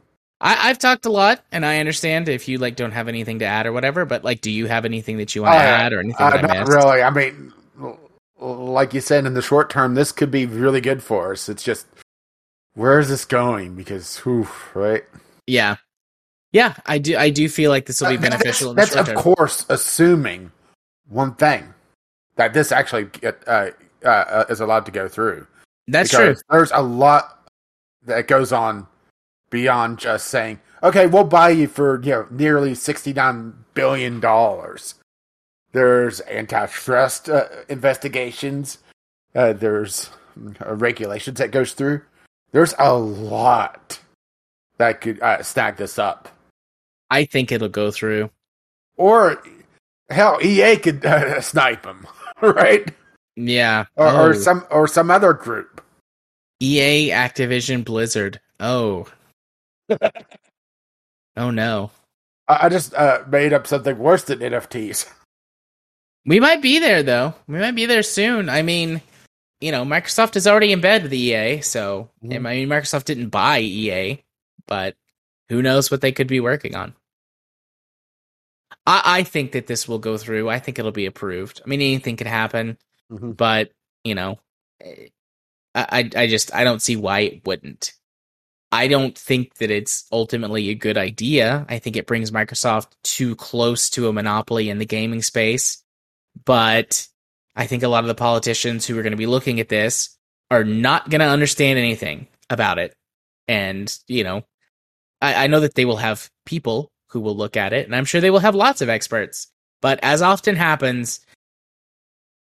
[0.40, 3.44] I, I've talked a lot, and I understand if you like don't have anything to
[3.44, 4.05] add or whatever.
[4.06, 6.30] But like, do you have anything that you want to Uh, add or anything Uh,
[6.30, 6.72] that I not missed?
[6.72, 7.02] really.
[7.02, 7.52] I mean,
[8.38, 11.48] like you said, in the short term, this could be really good for us.
[11.48, 11.86] It's just,
[12.74, 13.74] where is this going?
[13.74, 15.05] Because, whew, right?
[15.46, 15.76] Yeah,
[16.52, 16.74] yeah.
[16.86, 17.16] I do.
[17.16, 18.74] I do feel like this will be Uh, beneficial.
[18.74, 20.52] That's, that's of course assuming
[21.08, 21.74] one thing
[22.36, 23.70] that this actually get, uh,
[24.04, 25.46] uh, uh, is allowed to go through.
[25.88, 26.36] That's true.
[26.50, 27.50] There's a lot
[28.06, 28.86] that goes on
[29.50, 34.94] beyond just saying, "Okay, we'll buy you for you know nearly sixty nine billion dollars."
[35.72, 38.78] There's antitrust uh, investigations.
[39.34, 40.10] Uh, there's
[40.64, 42.02] uh, regulations that goes through.
[42.52, 44.00] There's a lot
[44.78, 46.28] that could uh, stack this up,
[47.10, 48.30] I think it'll go through.
[48.97, 49.43] or
[50.10, 52.06] hell, EA could uh, snipe them,
[52.40, 52.89] right?
[53.36, 53.86] Yeah.
[53.97, 54.24] Or, oh.
[54.26, 55.82] or some or some other group.
[56.60, 58.40] EA, Activision, Blizzard.
[58.60, 59.06] Oh.
[61.36, 61.90] oh no.
[62.48, 65.10] I, I just uh, made up something worse than NFTs.
[66.26, 67.35] We might be there though.
[67.47, 68.48] We might be there soon.
[68.48, 69.01] I mean,
[69.60, 72.35] you know, Microsoft is already in bed with EA, so Mhm.
[72.35, 74.22] I mean, Microsoft didn't buy EA,
[74.66, 74.97] but
[75.48, 76.94] who knows what they could be working on.
[78.86, 80.48] I, I think that this will go through.
[80.48, 81.60] I think it'll be approved.
[81.64, 82.78] I mean, anything could happen,
[83.10, 83.36] Mhm.
[83.36, 83.70] but
[84.04, 84.38] you know,
[84.80, 85.08] eh,
[85.74, 87.92] I, I I just I don't see why it wouldn't.
[88.70, 91.64] I don't think that it's ultimately a good idea.
[91.70, 95.82] I think it brings Microsoft too close to a monopoly in the gaming space.
[96.44, 97.08] But
[97.56, 100.16] I think a lot of the politicians who are going to be looking at this
[100.50, 102.94] are not going to understand anything about it.
[103.48, 104.42] And, you know,
[105.20, 108.04] I, I know that they will have people who will look at it, and I'm
[108.04, 109.48] sure they will have lots of experts.
[109.80, 111.20] But as often happens,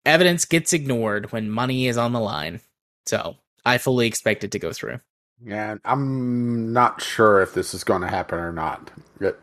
[0.04, 2.60] evidence gets ignored when money is on the line.
[3.06, 5.00] So I fully expect it to go through.
[5.44, 8.90] Yeah, I'm not sure if this is going to happen or not.
[9.20, 9.38] It-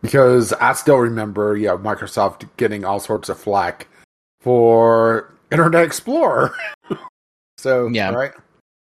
[0.00, 3.88] because I still remember, yeah, Microsoft getting all sorts of flack
[4.40, 6.54] for Internet Explorer.
[7.58, 8.10] so, Yeah.
[8.12, 8.30] right?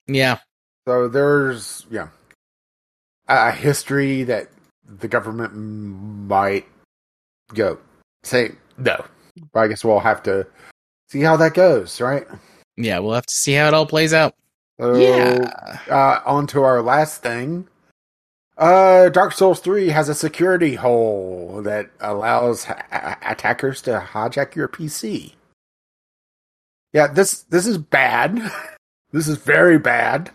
[0.06, 0.38] Yeah.
[0.86, 2.08] So there's, yeah,
[3.28, 4.48] a history that
[4.86, 6.66] the government might
[7.54, 7.78] go
[8.22, 9.04] say no.
[9.52, 10.46] But I guess we'll have to
[11.08, 12.26] see how that goes, right?
[12.76, 14.34] Yeah, we'll have to see how it all plays out.
[14.80, 15.78] So, yeah.
[15.88, 17.68] uh, on to our last thing.
[18.56, 24.68] Uh, Dark Souls 3 has a security hole that allows ha- attackers to hijack your
[24.68, 25.34] PC.
[26.92, 28.50] Yeah, this this is bad.
[29.12, 30.30] this is very bad.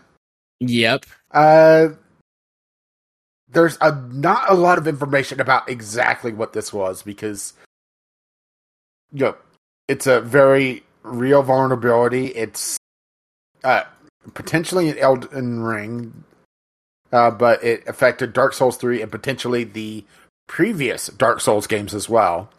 [0.60, 1.04] Yep.
[1.30, 1.88] Uh,
[3.54, 7.54] there's a, not a lot of information about exactly what this was because
[9.14, 9.36] you know,
[9.88, 12.26] it's a very real vulnerability.
[12.26, 12.76] It's
[13.62, 13.84] uh,
[14.34, 16.24] potentially an Elden Ring,
[17.12, 20.04] uh, but it affected Dark Souls 3 and potentially the
[20.48, 22.50] previous Dark Souls games as well,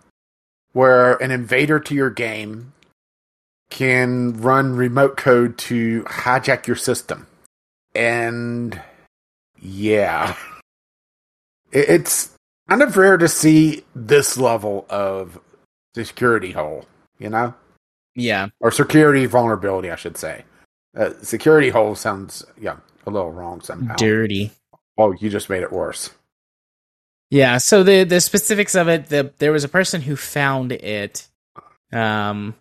[0.72, 2.74] where an invader to your game
[3.70, 7.28] can run remote code to hijack your system.
[7.94, 8.82] And
[9.60, 10.36] yeah,
[11.76, 12.32] it's
[12.70, 15.40] kind of rare to see this level of
[15.94, 16.86] security hole,
[17.20, 17.54] you know?
[18.16, 18.48] Yeah.
[18.60, 20.44] Or security vulnerability, I should say.
[20.98, 23.96] Uh, security hole sounds, yeah, a little wrong somehow.
[23.96, 24.52] Dirty.
[24.98, 26.10] Oh, you just made it worse.
[27.30, 27.58] Yeah.
[27.58, 31.28] So the the specifics of it, the there was a person who found it,
[31.92, 32.56] um,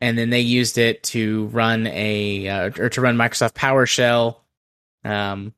[0.00, 4.36] and then they used it to run a uh, or to run Microsoft PowerShell,
[5.04, 5.54] um,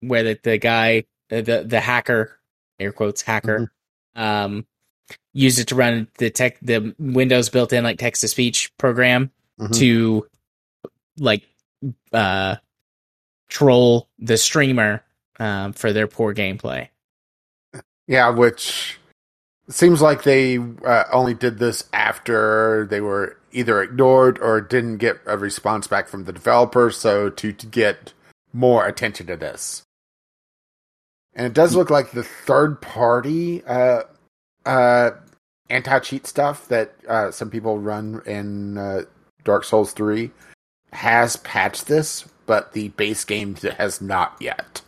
[0.00, 1.04] where the the guy
[1.40, 2.38] the the hacker
[2.78, 3.72] air quotes hacker,
[4.14, 4.66] um,
[5.32, 9.30] used it to run the tech the Windows built in like text to speech program
[9.60, 9.74] Mhm.
[9.78, 10.26] to
[11.18, 11.42] like
[12.12, 12.56] uh
[13.48, 15.02] troll the streamer
[15.38, 16.88] um for their poor gameplay.
[18.06, 18.98] Yeah, which
[19.68, 25.20] seems like they uh, only did this after they were either ignored or didn't get
[25.26, 26.90] a response back from the developer.
[26.90, 28.12] So to, to get
[28.52, 29.82] more attention to this,
[31.34, 34.02] and it does look like the third party uh,
[34.66, 35.10] uh,
[35.70, 39.02] anti cheat stuff that uh, some people run in uh,
[39.44, 40.30] Dark Souls three
[40.92, 44.82] has patched this, but the base game has not yet.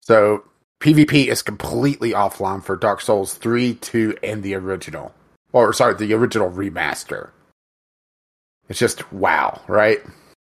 [0.00, 0.44] So
[0.80, 5.12] PvP is completely offline for Dark Souls 3, 2, and the original.
[5.52, 7.30] Or, sorry, the original remaster.
[8.68, 9.98] It's just wow, right?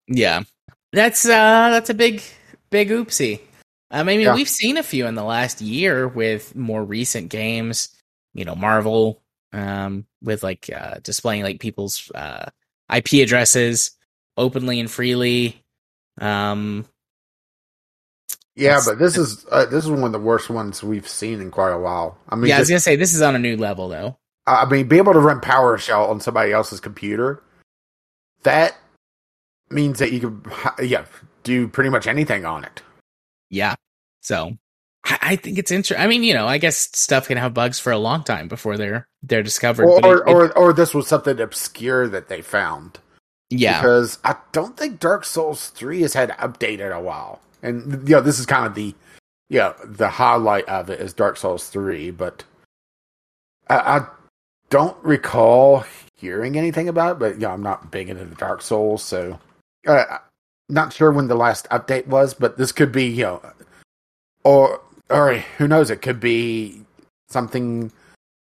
[0.07, 0.43] Yeah.
[0.91, 2.23] That's uh that's a big
[2.71, 3.41] big oopsie.
[3.91, 4.35] Um, I mean Yeah.
[4.35, 7.89] we've seen a few in the last year with more recent games,
[8.33, 9.21] you know, Marvel,
[9.53, 12.45] um, with like uh displaying like people's uh
[12.93, 13.91] IP addresses
[14.37, 15.63] openly and freely.
[16.19, 16.85] Um
[18.55, 21.49] Yeah, but this is uh, this is one of the worst ones we've seen in
[21.49, 22.17] quite a while.
[22.29, 24.17] I mean, yeah, I was gonna say this is on a new level though.
[24.45, 27.43] I mean, be able to run PowerShell on somebody else's computer,
[28.43, 28.75] that
[29.69, 30.43] means that you can,
[30.81, 31.05] yeah,
[31.43, 32.81] do pretty much anything on it.
[33.49, 33.75] Yeah.
[34.21, 34.57] So
[35.05, 36.03] I, I think it's interesting.
[36.03, 38.77] I mean, you know, I guess stuff can have bugs for a long time before
[38.77, 39.85] they're they're discovered.
[39.85, 42.99] Or, or, it- it- or, or this was something obscure that they found.
[43.49, 48.07] yeah, because I don't think Dark Souls three has had updated in a while, and
[48.07, 48.93] you know this is kind of the
[49.49, 52.43] yeah the highlight of it is Dark Souls three, but
[53.69, 54.07] I, I
[54.69, 55.83] don't recall
[56.15, 57.19] hearing anything about it.
[57.19, 59.39] But yeah, I'm not big into the Dark Souls, so
[59.87, 60.17] uh,
[60.69, 63.41] not sure when the last update was, but this could be you know,
[64.43, 66.81] or or who knows, it could be
[67.29, 67.91] something.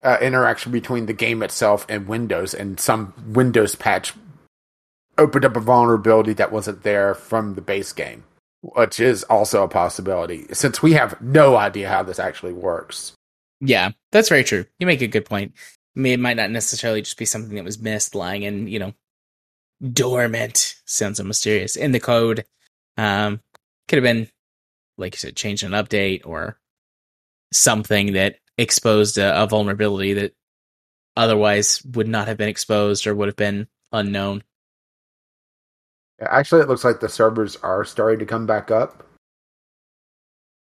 [0.04, 4.14] Uh, interaction between the game itself and Windows, and some Windows patch
[5.18, 8.24] opened up a vulnerability that wasn't there from the base game,
[8.62, 13.14] which is also a possibility since we have no idea how this actually works.
[13.60, 14.66] yeah, that's very true.
[14.80, 15.54] You make a good point.
[15.96, 18.80] I mean, it might not necessarily just be something that was missed, lying in you
[18.80, 18.94] know
[19.82, 20.76] dormant.
[20.86, 22.46] Sounds so mysterious in the code.
[22.98, 23.42] Um,
[23.88, 24.28] could have been
[24.98, 26.60] like you said, changed an update or
[27.54, 30.34] something that exposed a, a vulnerability that
[31.16, 34.44] otherwise would not have been exposed or would have been unknown.
[36.20, 39.08] Actually, it looks like the servers are starting to come back up.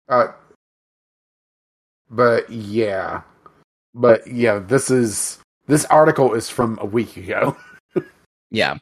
[0.07, 0.27] Uh,
[2.09, 3.21] but yeah,
[3.93, 7.55] but yeah, this is this article is from a week ago.
[8.55, 8.77] Yeah,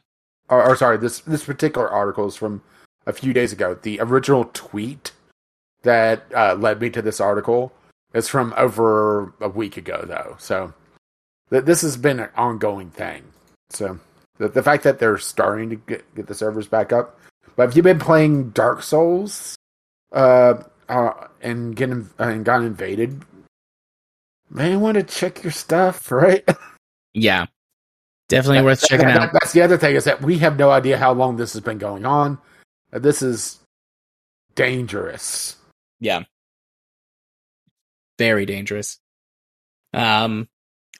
[0.52, 2.62] or, or sorry, this this particular article is from
[3.06, 3.74] a few days ago.
[3.74, 5.12] The original tweet
[5.82, 7.72] that uh, led me to this article
[8.12, 10.36] is from over a week ago, though.
[10.38, 10.74] So
[11.50, 13.24] th- this has been an ongoing thing.
[13.70, 13.98] So
[14.36, 17.18] the, the fact that they're starting to get, get the servers back up.
[17.56, 19.56] But if you've been playing Dark Souls
[20.12, 23.22] uh, uh, and getting and got invaded,
[24.50, 26.46] may want to check your stuff, right?
[27.14, 27.46] yeah,
[28.32, 29.32] definitely worth checking That- out.
[29.32, 31.78] That's the other thing is that we have no idea how long this has been
[31.78, 32.38] going on.
[32.92, 33.60] Uh, This is
[34.54, 35.56] dangerous.
[36.00, 36.24] Yeah.
[38.18, 38.98] Very dangerous.
[39.94, 40.48] Um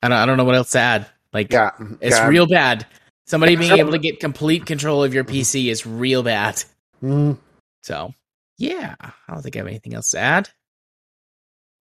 [0.03, 1.07] I don't I don't know what else to add.
[1.33, 2.29] Like Yeah, it's yeah.
[2.29, 2.87] real bad.
[3.27, 6.63] Somebody being able to get complete control of your PC is real bad.
[7.03, 7.39] Mm,
[7.83, 8.13] So
[8.59, 10.51] yeah, I don't think I have anything else to add.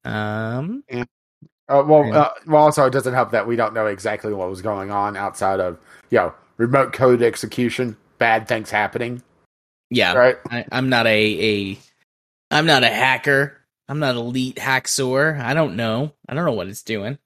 [0.05, 0.85] Um
[1.71, 2.19] uh, well, Yeah.
[2.19, 5.17] uh, well, also it doesn't help that we don't know exactly what was going on
[5.17, 5.79] outside of
[6.11, 9.23] you know remote code execution, bad things happening,
[9.91, 10.37] yeah, right?
[10.51, 11.79] I, I'm not a a
[12.51, 13.57] I'm not a hacker.
[13.89, 15.41] I'm not elite hacksaw.
[15.41, 16.13] I don't know.
[16.29, 17.19] I don't know what it's doing.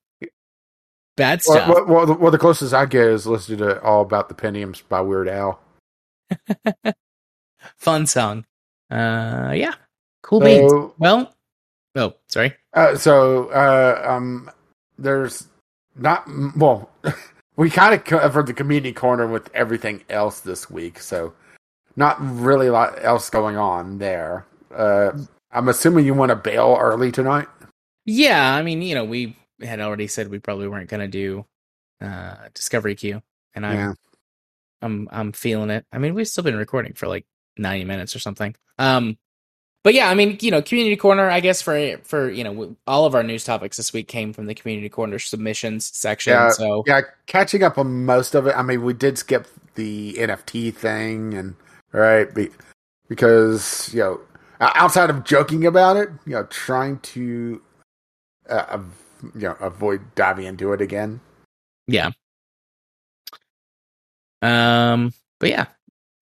[1.17, 1.69] Bad stuff.
[1.69, 4.35] Well, well, well, the, well, the closest I get is listening to All About the
[4.35, 5.61] Pentiums by Weird Al.
[7.79, 8.45] Fun song.
[8.91, 9.75] Uh, yeah.
[10.23, 10.71] Cool beans.
[10.71, 11.33] So, Well,
[11.97, 12.55] oh, sorry.
[12.75, 14.51] Uh, so uh, um,
[14.99, 15.49] there's
[15.97, 16.91] not, well,
[17.57, 21.33] we kind of covered the community corner with everything else this week, so
[21.97, 24.47] not really a lot else going on there.
[24.75, 25.13] Uh,
[25.53, 27.49] I'm assuming you want to bail early tonight.
[28.05, 31.47] Yeah, I mean, you know, we had already said we probably weren't going to do
[32.01, 33.23] uh Discovery Queue,
[33.55, 33.93] and I'm Yeah.
[34.83, 35.87] I'm I'm feeling it.
[35.93, 37.25] I mean, we've still been recording for like
[37.57, 38.55] 90 minutes or something.
[38.79, 39.17] Um
[39.85, 43.05] but yeah, I mean, you know, community corner, I guess for for, you know, all
[43.05, 46.33] of our news topics this week came from the community corner submissions section.
[46.33, 48.57] Yeah, so Yeah, catching up on most of it.
[48.57, 51.55] I mean, we did skip the NFT thing, and
[51.93, 52.29] right
[53.09, 54.21] because you know,
[54.59, 57.61] outside of joking about it, you know, trying to
[58.49, 58.79] uh,
[59.35, 61.21] you know avoid diving into it again.
[61.87, 62.11] yeah.
[64.41, 65.67] Um but yeah.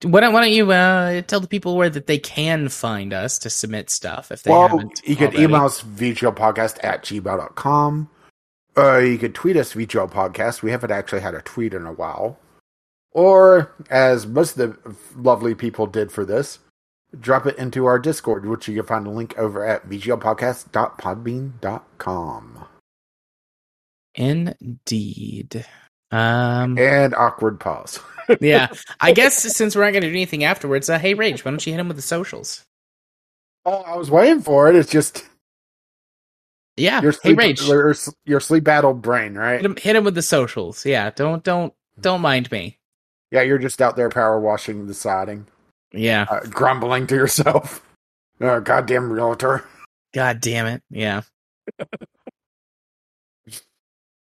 [0.03, 3.39] Why don't, why don't you uh, tell the people where that they can find us
[3.39, 5.01] to submit stuff if they well, haven't?
[5.05, 5.43] you could already?
[5.43, 8.09] email us vglpodcast at gmail.com.
[8.75, 10.63] Or you could tweet us VGL Podcast.
[10.63, 12.39] We haven't actually had a tweet in a while.
[13.11, 16.57] Or, as most of the lovely people did for this,
[17.19, 22.65] drop it into our Discord, which you can find a link over at vglpodcast.podbean.com.
[24.15, 25.65] Indeed.
[26.13, 27.99] Um, And awkward pause.
[28.39, 28.67] yeah,
[29.01, 31.65] I guess since we're not going to do anything afterwards, uh, hey Rage, why don't
[31.65, 32.63] you hit him with the socials?
[33.65, 34.75] Oh, I was waiting for it.
[34.75, 35.25] It's just
[36.77, 37.95] Yeah, your hey sleep, Rage, your,
[38.25, 39.55] your sleep battled brain, right?
[39.61, 40.85] hit him, hit him with the socials.
[40.85, 42.77] Yeah, don't don't don't mind me.
[43.31, 45.47] Yeah, you're just out there power washing the siding,
[45.91, 47.83] Yeah, uh, grumbling to yourself.
[48.39, 49.65] Oh, goddamn realtor.
[50.13, 50.83] god damn it.
[50.91, 51.21] Yeah,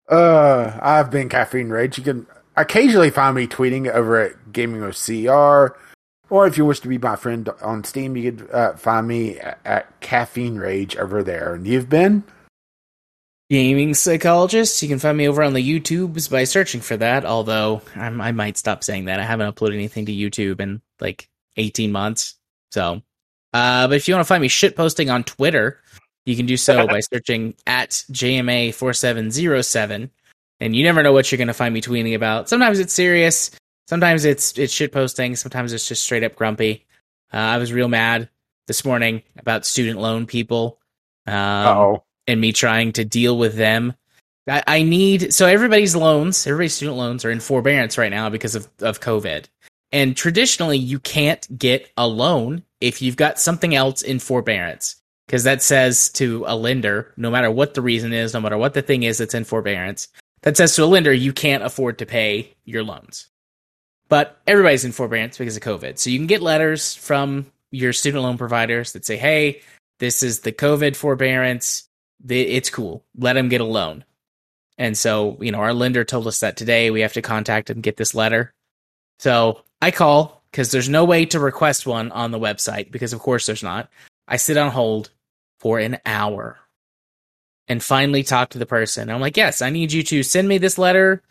[0.08, 1.98] Uh, I've been caffeine rage.
[1.98, 2.26] You can
[2.56, 5.76] occasionally find me tweeting over at Gaming with CR,
[6.30, 9.38] or if you wish to be my friend on Steam, you could uh, find me
[9.38, 11.54] at, at Caffeine Rage over there.
[11.54, 12.24] And you've been?
[13.50, 14.82] gaming psychologist.
[14.82, 17.24] You can find me over on the YouTubes by searching for that.
[17.24, 19.20] Although I'm, I might stop saying that.
[19.20, 22.34] I haven't uploaded anything to YouTube in like 18 months.
[22.72, 23.02] So,
[23.52, 25.80] uh, but if you want to find me shit posting on Twitter,
[26.26, 30.10] you can do so by searching at JMA4707.
[30.60, 32.48] And you never know what you're going to find me tweeting about.
[32.48, 33.50] Sometimes it's serious.
[33.86, 35.36] Sometimes it's it's shit posting.
[35.36, 36.86] Sometimes it's just straight up grumpy.
[37.32, 38.30] Uh, I was real mad
[38.66, 40.78] this morning about student loan people.
[41.26, 43.94] Um, and me trying to deal with them.
[44.48, 48.54] I, I need so everybody's loans, everybody's student loans are in forbearance right now because
[48.54, 49.46] of, of COVID.
[49.92, 54.96] And traditionally, you can't get a loan if you've got something else in forbearance
[55.26, 58.74] because that says to a lender, no matter what the reason is, no matter what
[58.74, 60.08] the thing is that's in forbearance,
[60.42, 63.28] that says to a lender you can't afford to pay your loans.
[64.08, 65.98] But everybody's in forbearance because of COVID.
[65.98, 69.62] So you can get letters from your student loan providers that say, hey,
[69.98, 71.88] this is the COVID forbearance.
[72.28, 73.04] It's cool.
[73.16, 74.04] Let them get a loan.
[74.76, 77.82] And so, you know, our lender told us that today we have to contact and
[77.82, 78.52] get this letter.
[79.20, 83.20] So I call because there's no way to request one on the website because, of
[83.20, 83.88] course, there's not.
[84.26, 85.10] I sit on hold
[85.64, 86.58] for an hour
[87.68, 89.08] and finally talk to the person.
[89.08, 91.22] I'm like, yes, I need you to send me this letter.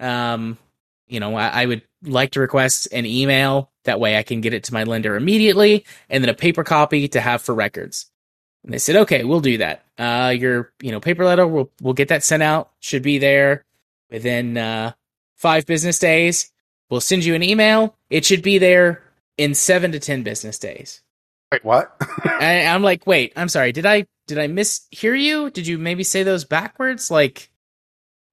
[0.00, 0.56] Um,
[1.08, 3.70] you know, I, I would like to request an email.
[3.84, 7.06] That way I can get it to my lender immediately and then a paper copy
[7.08, 8.10] to have for records.
[8.64, 9.84] And they said, okay, we'll do that.
[9.98, 12.70] Uh, your, you know, paper letter, we'll, we'll get that sent out.
[12.80, 13.66] Should be there
[14.10, 14.92] within, uh,
[15.36, 16.50] five business days.
[16.88, 17.94] We'll send you an email.
[18.08, 19.02] It should be there
[19.36, 21.02] in seven to 10 business days.
[21.52, 21.94] Wait, what?
[22.40, 23.72] And I'm like, wait, I'm sorry.
[23.72, 25.50] Did I, did I mishear you?
[25.50, 27.10] Did you maybe say those backwards?
[27.10, 27.50] Like,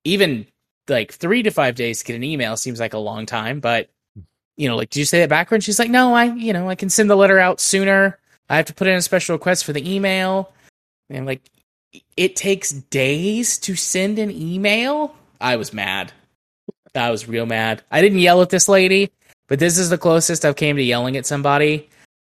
[0.06, 0.48] even
[0.88, 3.90] like three to five days to get an email seems like a long time, but
[4.58, 5.64] you know, like, did you say that backwards?
[5.66, 8.18] She's like, no, I, you know, I can send the letter out sooner.
[8.50, 10.52] I have to put in a special request for the email.
[11.10, 11.42] And I'm like,
[12.18, 15.16] it takes days to send an email.
[15.40, 16.12] I was mad.
[16.96, 17.84] I was real mad.
[17.92, 19.12] I didn't yell at this lady,
[19.48, 21.89] but this is the closest I've came to yelling at somebody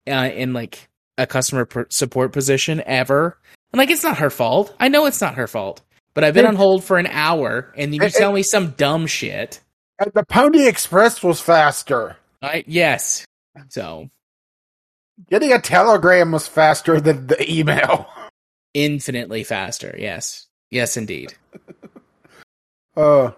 [0.07, 3.37] uh, in like a customer per- support position ever.
[3.71, 4.75] And like, it's not her fault.
[4.79, 5.81] I know it's not her fault.
[6.13, 9.05] But I've been on hold for an hour, and you It- tell me some dumb
[9.07, 9.61] shit.
[9.99, 12.17] And the Pony Express was faster.
[12.41, 13.25] I yes.
[13.69, 14.09] So
[15.29, 18.07] Getting a telegram was faster than the email.
[18.75, 19.95] infinitely faster.
[19.97, 20.47] Yes.
[20.71, 21.33] Yes, indeed.
[22.95, 23.31] Uh,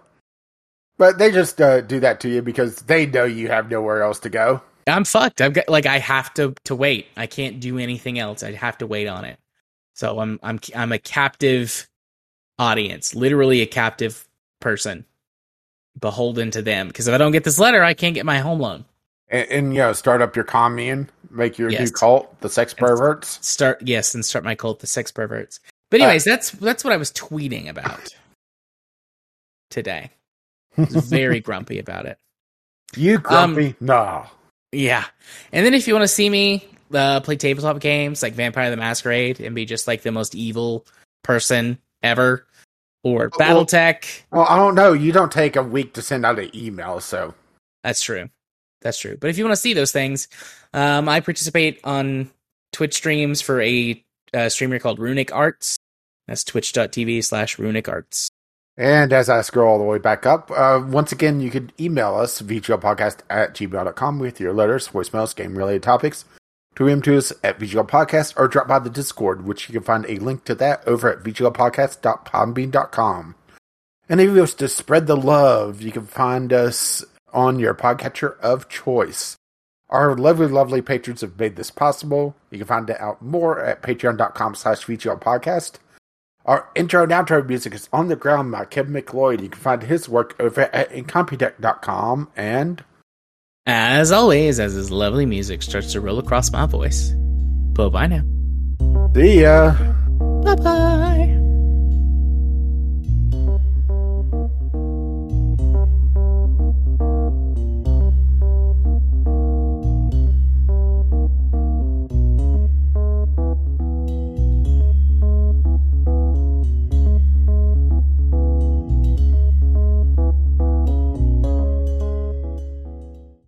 [0.96, 4.18] but they just uh, do that to you because they know you have nowhere else
[4.20, 4.62] to go.
[4.90, 5.40] I'm fucked.
[5.40, 7.06] I've got like I have to to wait.
[7.16, 8.42] I can't do anything else.
[8.42, 9.38] I have to wait on it.
[9.94, 11.88] So I'm I'm I'm a captive
[12.58, 14.26] audience, literally a captive
[14.60, 15.04] person,
[15.98, 16.88] beholden to them.
[16.88, 18.84] Because if I don't get this letter, I can't get my home loan.
[19.28, 21.80] And, and you know, start up your commune, make your Yes.
[21.88, 23.38] new cult, the sex And- perverts.
[23.46, 25.60] Start yes, and start my cult, the sex perverts.
[25.90, 28.14] But anyways, that's that's what I was tweeting about
[29.70, 30.10] today.
[30.78, 32.18] I was very grumpy about it.
[32.96, 33.22] you Um,
[33.54, 33.74] grumpy?
[33.80, 34.26] no.
[34.72, 35.04] Yeah.
[35.52, 38.76] And then if you want to see me uh, play tabletop games like Vampire the
[38.76, 40.86] Masquerade and be just like the most evil
[41.22, 42.46] person ever,
[43.02, 44.92] or Well- Battletech, Well, I don't know.
[44.92, 47.34] You don't take a week to send out an email, so
[47.82, 48.28] that's true.
[48.82, 49.16] That's true.
[49.18, 50.28] But if you want to see those things,
[50.72, 52.30] um, I participate on
[52.72, 54.02] Twitch streams for a
[54.32, 55.76] uh, streamer called Runic Arts.
[56.26, 58.30] That's twitch.tv slash Runic Arts.
[58.76, 62.14] And as I scroll all the way back up, uh, once again, you could email
[62.14, 66.24] us, vglpodcast at gmail.com with your letters, voicemails, game related topics.
[66.74, 70.16] Tweet to us at vglpodcast or drop by the Discord, which you can find a
[70.16, 73.34] link to that over at vglpodcast.podbean.com.
[74.08, 78.38] And if you wish to spread the love, you can find us on your podcatcher
[78.40, 79.36] of choice.
[79.88, 82.36] Our lovely, lovely patrons have made this possible.
[82.50, 85.78] You can find out more at patreon.com slash vglpodcast.
[86.50, 89.40] Our intro and outro music is On the Ground by Kevin MacLeod.
[89.40, 92.28] You can find his work over at incompetech.com.
[92.36, 92.82] And
[93.66, 97.14] As always, as his lovely music starts to roll across my voice.
[97.74, 98.24] Bye bye now.
[99.14, 99.76] see ya.
[100.42, 101.49] Bye bye.